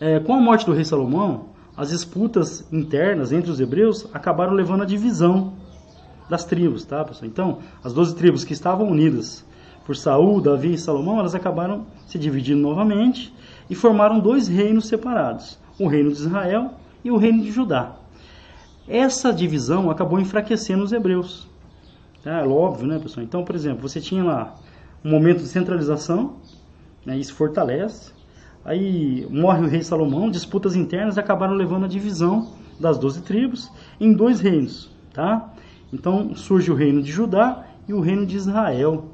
É, 0.00 0.18
com 0.20 0.32
a 0.32 0.40
morte 0.40 0.64
do 0.64 0.72
rei 0.72 0.84
Salomão, 0.84 1.46
as 1.76 1.90
disputas 1.90 2.66
internas 2.72 3.30
entre 3.30 3.50
os 3.50 3.60
hebreus 3.60 4.08
acabaram 4.14 4.52
levando 4.52 4.82
à 4.82 4.86
divisão 4.86 5.52
das 6.28 6.44
tribos, 6.44 6.84
tá, 6.84 7.04
pessoal? 7.04 7.28
Então, 7.28 7.58
as 7.84 7.92
12 7.92 8.16
tribos 8.16 8.44
que 8.44 8.52
estavam 8.52 8.88
unidas 8.88 9.44
por 9.84 9.96
Saul, 9.96 10.40
Davi 10.40 10.74
e 10.74 10.78
Salomão, 10.78 11.18
elas 11.18 11.34
acabaram 11.34 11.86
se 12.06 12.18
dividindo 12.18 12.60
novamente 12.60 13.34
e 13.68 13.74
formaram 13.74 14.18
dois 14.18 14.48
reinos 14.48 14.86
separados: 14.86 15.58
o 15.78 15.86
reino 15.86 16.10
de 16.10 16.18
Israel 16.18 16.74
e 17.04 17.10
o 17.10 17.16
reino 17.16 17.42
de 17.42 17.50
Judá. 17.50 17.96
Essa 18.88 19.32
divisão 19.32 19.90
acabou 19.90 20.18
enfraquecendo 20.18 20.82
os 20.82 20.92
hebreus. 20.92 21.46
Tá? 22.22 22.40
É 22.40 22.46
óbvio, 22.46 22.86
né, 22.86 22.98
pessoal? 22.98 23.24
Então, 23.24 23.44
por 23.44 23.54
exemplo, 23.54 23.86
você 23.86 24.00
tinha 24.00 24.24
lá 24.24 24.54
um 25.04 25.10
momento 25.10 25.38
de 25.38 25.48
centralização, 25.48 26.36
né, 27.04 27.16
isso 27.16 27.34
fortalece. 27.34 28.12
Aí 28.64 29.26
morre 29.30 29.62
o 29.62 29.68
rei 29.68 29.82
Salomão, 29.82 30.30
disputas 30.30 30.74
internas 30.74 31.18
acabaram 31.18 31.54
levando 31.54 31.84
a 31.84 31.88
divisão 31.88 32.50
das 32.78 32.98
doze 32.98 33.22
tribos 33.22 33.70
em 34.00 34.12
dois 34.12 34.40
reinos, 34.40 34.90
tá? 35.12 35.52
Então 35.92 36.34
surge 36.34 36.70
o 36.70 36.74
reino 36.74 37.02
de 37.02 37.10
Judá 37.10 37.66
e 37.88 37.92
o 37.94 38.00
reino 38.00 38.26
de 38.26 38.36
Israel. 38.36 39.06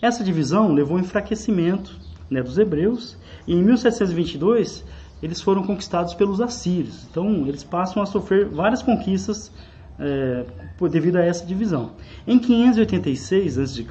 Essa 0.00 0.22
divisão 0.22 0.72
levou 0.72 0.96
ao 0.96 1.02
enfraquecimento 1.02 1.96
né, 2.30 2.42
dos 2.42 2.58
hebreus 2.58 3.16
e 3.46 3.54
em 3.54 3.62
1722 3.62 4.84
eles 5.22 5.40
foram 5.40 5.62
conquistados 5.62 6.14
pelos 6.14 6.40
assírios. 6.40 7.06
Então 7.10 7.46
eles 7.46 7.62
passam 7.62 8.02
a 8.02 8.06
sofrer 8.06 8.48
várias 8.48 8.82
conquistas 8.82 9.52
é, 9.98 10.44
devido 10.90 11.16
a 11.16 11.24
essa 11.24 11.46
divisão. 11.46 11.92
Em 12.26 12.38
586 12.38 13.58
a.C., 13.58 13.86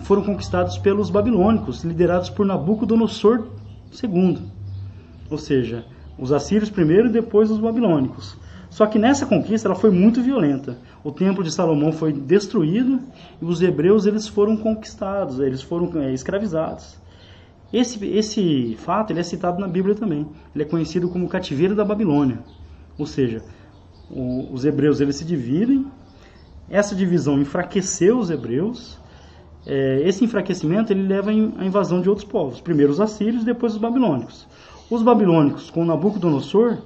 foram 0.00 0.22
conquistados 0.22 0.76
pelos 0.78 1.10
babilônicos, 1.10 1.84
liderados 1.84 2.30
por 2.30 2.44
Nabucodonosor 2.44 3.46
II. 4.02 4.38
Ou 5.30 5.38
seja, 5.38 5.84
os 6.18 6.32
assírios 6.32 6.68
primeiro 6.68 7.08
e 7.08 7.12
depois 7.12 7.50
os 7.50 7.58
babilônicos. 7.58 8.36
Só 8.68 8.86
que 8.86 8.98
nessa 8.98 9.26
conquista 9.26 9.68
ela 9.68 9.74
foi 9.74 9.90
muito 9.90 10.22
violenta. 10.22 10.78
O 11.02 11.10
templo 11.10 11.42
de 11.42 11.50
Salomão 11.50 11.92
foi 11.92 12.12
destruído 12.12 13.00
e 13.40 13.44
os 13.44 13.60
hebreus 13.62 14.06
eles 14.06 14.28
foram 14.28 14.56
conquistados, 14.56 15.40
eles 15.40 15.60
foram 15.62 15.90
é, 16.00 16.12
escravizados. 16.12 16.96
Esse, 17.72 18.04
esse 18.06 18.76
fato 18.78 19.12
ele 19.12 19.20
é 19.20 19.22
citado 19.22 19.60
na 19.60 19.68
Bíblia 19.68 19.94
também. 19.94 20.26
Ele 20.54 20.64
é 20.64 20.66
conhecido 20.66 21.08
como 21.08 21.28
cativeiro 21.28 21.74
da 21.74 21.84
Babilônia. 21.84 22.40
Ou 22.98 23.06
seja, 23.06 23.42
o, 24.10 24.52
os 24.52 24.64
hebreus 24.64 25.00
eles 25.00 25.16
se 25.16 25.24
dividem. 25.24 25.86
Essa 26.68 26.94
divisão 26.94 27.40
enfraqueceu 27.40 28.18
os 28.18 28.30
hebreus. 28.30 28.98
É, 29.66 30.02
esse 30.04 30.24
enfraquecimento 30.24 30.92
ele 30.92 31.02
leva 31.02 31.30
à 31.30 31.64
invasão 31.64 32.00
de 32.00 32.08
outros 32.08 32.26
povos. 32.26 32.60
Primeiro 32.60 32.92
os 32.92 33.00
assírios, 33.00 33.44
depois 33.44 33.74
os 33.74 33.78
babilônicos. 33.78 34.48
Os 34.90 35.02
babilônicos, 35.02 35.70
com 35.70 35.84
Nabucodonosor, 35.84 36.78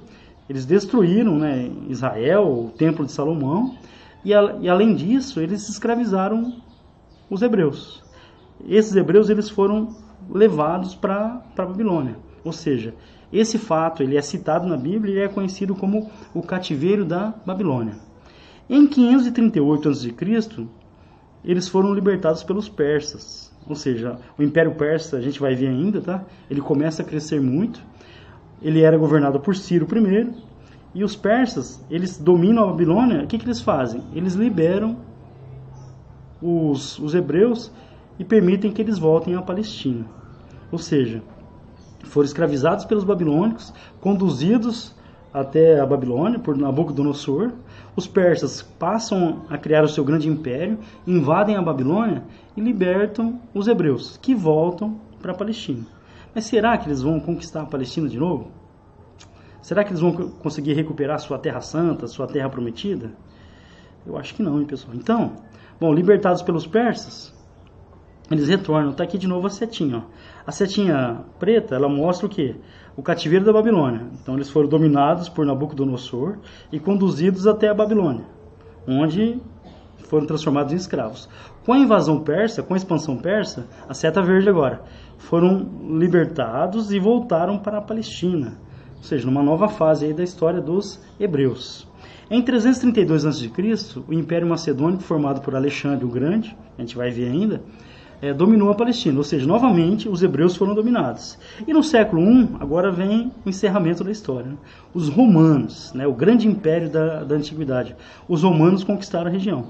eles 0.47 0.65
destruíram 0.65 1.39
né, 1.39 1.71
Israel, 1.89 2.43
o 2.47 2.71
templo 2.77 3.03
de 3.05 3.11
Salomão, 3.11 3.75
e, 4.23 4.33
a, 4.33 4.57
e 4.61 4.69
além 4.69 4.93
disso, 4.93 5.39
eles 5.39 5.67
escravizaram 5.69 6.61
os 7.29 7.41
hebreus. 7.41 8.03
Esses 8.67 8.95
hebreus 8.95 9.29
eles 9.29 9.49
foram 9.49 9.95
levados 10.29 10.95
para 10.95 11.41
a 11.57 11.65
Babilônia. 11.65 12.15
Ou 12.43 12.51
seja, 12.51 12.93
esse 13.31 13.57
fato 13.57 14.03
ele 14.03 14.17
é 14.17 14.21
citado 14.21 14.67
na 14.67 14.77
Bíblia 14.77 15.15
e 15.15 15.23
é 15.23 15.27
conhecido 15.27 15.75
como 15.75 16.09
o 16.33 16.41
cativeiro 16.41 17.03
da 17.03 17.33
Babilônia. 17.45 17.95
Em 18.69 18.87
538 18.87 19.89
a.C., 19.89 20.15
eles 21.43 21.67
foram 21.67 21.93
libertados 21.93 22.43
pelos 22.43 22.67
persas. 22.67 23.53
Ou 23.67 23.75
seja, 23.75 24.17
o 24.37 24.43
Império 24.43 24.73
Persa, 24.75 25.17
a 25.17 25.21
gente 25.21 25.39
vai 25.39 25.55
ver 25.55 25.67
ainda, 25.67 26.01
tá? 26.01 26.23
Ele 26.49 26.61
começa 26.61 27.01
a 27.01 27.05
crescer 27.05 27.41
muito. 27.41 27.81
Ele 28.61 28.81
era 28.81 28.97
governado 28.97 29.39
por 29.39 29.55
Ciro 29.55 29.87
I. 29.91 30.33
E 30.93 31.03
os 31.03 31.15
persas, 31.15 31.83
eles 31.89 32.17
dominam 32.17 32.63
a 32.63 32.67
Babilônia. 32.67 33.23
O 33.23 33.27
que, 33.27 33.37
que 33.37 33.45
eles 33.45 33.61
fazem? 33.61 34.01
Eles 34.13 34.33
liberam 34.33 34.97
os, 36.41 36.97
os 36.99 37.13
hebreus 37.13 37.71
e 38.19 38.23
permitem 38.23 38.71
que 38.71 38.81
eles 38.81 38.97
voltem 38.97 39.35
à 39.35 39.41
Palestina. 39.41 40.05
Ou 40.71 40.79
seja, 40.79 41.21
foram 42.03 42.25
escravizados 42.25 42.85
pelos 42.85 43.03
babilônicos, 43.03 43.73
conduzidos 43.99 44.95
até 45.33 45.79
a 45.81 45.85
Babilônia 45.85 46.39
por 46.39 46.55
Nabucodonosor. 46.55 47.51
Os 47.93 48.07
persas 48.07 48.61
passam 48.61 49.41
a 49.49 49.57
criar 49.57 49.83
o 49.83 49.89
seu 49.89 50.03
grande 50.03 50.29
império, 50.29 50.79
invadem 51.05 51.57
a 51.57 51.61
Babilônia 51.61 52.23
e 52.55 52.61
libertam 52.61 53.41
os 53.53 53.67
hebreus, 53.67 54.17
que 54.21 54.33
voltam 54.33 54.97
para 55.21 55.33
a 55.33 55.35
Palestina. 55.35 55.85
Mas 56.33 56.45
será 56.45 56.77
que 56.77 56.87
eles 56.87 57.01
vão 57.01 57.19
conquistar 57.19 57.63
a 57.63 57.65
Palestina 57.65 58.07
de 58.07 58.17
novo? 58.17 58.49
Será 59.61 59.83
que 59.83 59.89
eles 59.89 59.99
vão 59.99 60.13
conseguir 60.13 60.73
recuperar 60.73 61.19
sua 61.19 61.37
terra 61.37 61.59
santa, 61.59 62.07
sua 62.07 62.27
terra 62.27 62.49
prometida? 62.49 63.11
Eu 64.05 64.17
acho 64.17 64.35
que 64.35 64.43
não, 64.43 64.61
hein, 64.61 64.65
pessoal. 64.65 64.95
Então, 64.95 65.33
bom, 65.79 65.93
libertados 65.93 66.41
pelos 66.43 66.65
persas, 66.65 67.34
eles 68.31 68.47
retornam. 68.47 68.91
Está 68.91 69.03
aqui 69.03 69.17
de 69.17 69.27
novo 69.27 69.47
a 69.47 69.49
setinha. 69.49 69.97
Ó. 69.97 70.01
A 70.47 70.51
setinha 70.51 71.21
preta, 71.39 71.75
ela 71.75 71.87
mostra 71.87 72.25
o 72.25 72.29
que? 72.29 72.55
O 72.95 73.03
cativeiro 73.03 73.45
da 73.45 73.53
Babilônia. 73.53 74.07
Então 74.21 74.35
eles 74.35 74.49
foram 74.49 74.67
dominados 74.67 75.29
por 75.29 75.45
Nabucodonosor 75.45 76.37
e 76.71 76.79
conduzidos 76.79 77.45
até 77.45 77.67
a 77.67 77.73
Babilônia, 77.73 78.25
onde 78.87 79.39
foram 80.05 80.25
transformados 80.25 80.71
em 80.73 80.75
escravos. 80.75 81.27
Com 81.65 81.73
a 81.73 81.79
invasão 81.79 82.19
persa, 82.19 82.63
com 82.63 82.73
a 82.73 82.77
expansão 82.77 83.17
persa, 83.17 83.67
a 83.89 83.93
seta 83.93 84.21
verde 84.21 84.49
agora, 84.49 84.83
foram 85.17 85.67
libertados 85.97 86.91
e 86.91 86.99
voltaram 86.99 87.57
para 87.57 87.79
a 87.79 87.81
Palestina. 87.81 88.57
Ou 88.97 89.03
seja, 89.03 89.25
numa 89.25 89.43
nova 89.43 89.67
fase 89.67 90.05
aí 90.05 90.13
da 90.13 90.23
história 90.23 90.61
dos 90.61 90.99
hebreus. 91.19 91.87
Em 92.29 92.41
332 92.41 93.25
a.C., 93.25 93.51
o 94.07 94.13
Império 94.13 94.47
Macedônico, 94.47 95.03
formado 95.03 95.41
por 95.41 95.55
Alexandre 95.55 96.05
o 96.05 96.09
Grande, 96.09 96.55
a 96.77 96.81
gente 96.81 96.95
vai 96.95 97.11
ver 97.11 97.29
ainda, 97.29 97.61
é, 98.21 98.33
dominou 98.33 98.69
a 98.69 98.75
Palestina, 98.75 99.17
ou 99.17 99.23
seja, 99.23 99.45
novamente 99.45 100.07
os 100.09 100.23
hebreus 100.23 100.55
foram 100.55 100.73
dominados. 100.73 101.37
E 101.67 101.73
no 101.73 101.83
século 101.83 102.21
I, 102.21 102.49
agora 102.59 102.91
vem 102.91 103.31
o 103.45 103.49
encerramento 103.49 104.03
da 104.03 104.11
história. 104.11 104.51
Né? 104.51 104.57
Os 104.93 105.09
romanos, 105.09 105.93
né, 105.93 106.07
o 106.07 106.13
grande 106.13 106.47
império 106.47 106.89
da, 106.89 107.23
da 107.23 107.35
antiguidade, 107.35 107.95
os 108.27 108.43
romanos 108.43 108.83
conquistaram 108.83 109.27
a 109.27 109.31
região. 109.31 109.67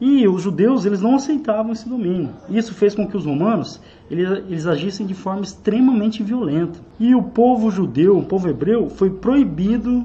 E 0.00 0.28
os 0.28 0.42
judeus 0.42 0.84
eles 0.84 1.00
não 1.00 1.16
aceitavam 1.16 1.72
esse 1.72 1.88
domínio. 1.88 2.30
Isso 2.48 2.72
fez 2.72 2.94
com 2.94 3.06
que 3.06 3.16
os 3.16 3.24
romanos 3.24 3.80
eles, 4.08 4.30
eles 4.48 4.66
agissem 4.66 5.04
de 5.04 5.14
forma 5.14 5.42
extremamente 5.42 6.22
violenta. 6.22 6.78
E 7.00 7.14
o 7.16 7.22
povo 7.22 7.68
judeu, 7.70 8.16
o 8.16 8.24
povo 8.24 8.48
hebreu, 8.48 8.88
foi 8.88 9.10
proibido 9.10 10.04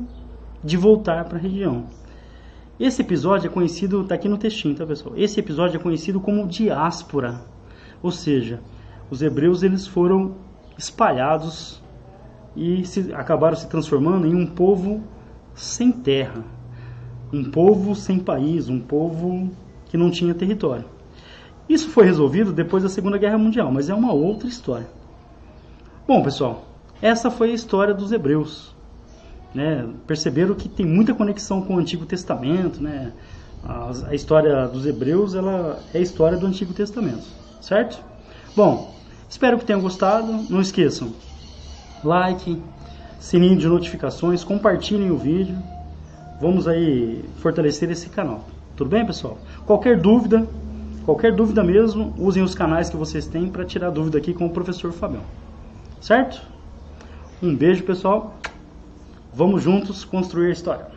de 0.63 0.77
voltar 0.77 1.25
para 1.25 1.37
a 1.37 1.41
região. 1.41 1.83
Esse 2.79 3.03
episódio 3.03 3.47
é 3.47 3.49
conhecido, 3.51 4.01
está 4.01 4.15
aqui 4.15 4.27
no 4.27 4.37
textinho, 4.37 4.73
tá 4.73 4.83
pessoal? 4.83 5.13
Esse 5.15 5.39
episódio 5.39 5.77
é 5.77 5.79
conhecido 5.79 6.19
como 6.19 6.47
diáspora 6.47 7.41
ou 8.03 8.11
seja, 8.11 8.59
os 9.09 9.21
hebreus 9.21 9.63
eles 9.63 9.87
foram 9.87 10.35
espalhados 10.77 11.81
e 12.55 12.85
se, 12.85 13.13
acabaram 13.13 13.55
se 13.55 13.67
transformando 13.67 14.27
em 14.27 14.35
um 14.35 14.45
povo 14.45 15.01
sem 15.55 15.91
terra, 15.91 16.43
um 17.31 17.49
povo 17.49 17.95
sem 17.95 18.19
país, 18.19 18.67
um 18.67 18.79
povo 18.79 19.49
que 19.85 19.95
não 19.95 20.11
tinha 20.11 20.33
território. 20.33 20.85
Isso 21.69 21.89
foi 21.89 22.05
resolvido 22.05 22.51
depois 22.51 22.83
da 22.83 22.89
Segunda 22.89 23.17
Guerra 23.17 23.37
Mundial, 23.37 23.71
mas 23.71 23.89
é 23.89 23.95
uma 23.95 24.11
outra 24.11 24.49
história. 24.49 24.87
Bom, 26.05 26.21
pessoal, 26.21 26.65
essa 27.01 27.31
foi 27.31 27.51
a 27.51 27.53
história 27.53 27.93
dos 27.93 28.11
hebreus. 28.11 28.75
Né? 29.55 29.87
Perceberam 30.05 30.55
que 30.55 30.67
tem 30.67 30.85
muita 30.85 31.13
conexão 31.13 31.61
com 31.61 31.75
o 31.75 31.79
Antigo 31.79 32.05
Testamento, 32.05 32.81
né? 32.81 33.13
A, 33.63 34.13
história 34.13 34.67
dos 34.67 34.85
hebreus 34.85 35.35
ela 35.35 35.79
é 35.93 35.99
a 35.99 36.01
história 36.01 36.37
do 36.37 36.45
Antigo 36.45 36.73
Testamento 36.73 37.42
certo? 37.63 38.03
Bom, 38.55 38.93
espero 39.29 39.57
que 39.57 39.65
tenham 39.65 39.81
gostado. 39.81 40.31
Não 40.49 40.61
esqueçam, 40.61 41.13
like, 42.03 42.61
sininho 43.19 43.57
de 43.57 43.67
notificações, 43.67 44.43
compartilhem 44.43 45.09
o 45.09 45.17
vídeo. 45.17 45.57
Vamos 46.39 46.67
aí 46.67 47.23
fortalecer 47.37 47.89
esse 47.89 48.09
canal. 48.09 48.45
Tudo 48.75 48.89
bem, 48.89 49.05
pessoal? 49.05 49.37
Qualquer 49.65 49.97
dúvida, 49.97 50.45
qualquer 51.05 51.33
dúvida 51.33 51.63
mesmo, 51.63 52.13
usem 52.17 52.43
os 52.43 52.53
canais 52.53 52.89
que 52.89 52.97
vocês 52.97 53.25
têm 53.25 53.47
para 53.49 53.63
tirar 53.63 53.91
dúvida 53.91 54.17
aqui 54.17 54.33
com 54.33 54.45
o 54.45 54.49
professor 54.49 54.91
Fabião. 54.91 55.23
Certo? 56.01 56.41
Um 57.41 57.55
beijo, 57.55 57.83
pessoal. 57.83 58.35
Vamos 59.33 59.63
juntos 59.63 60.03
construir 60.03 60.49
a 60.49 60.51
história. 60.51 60.92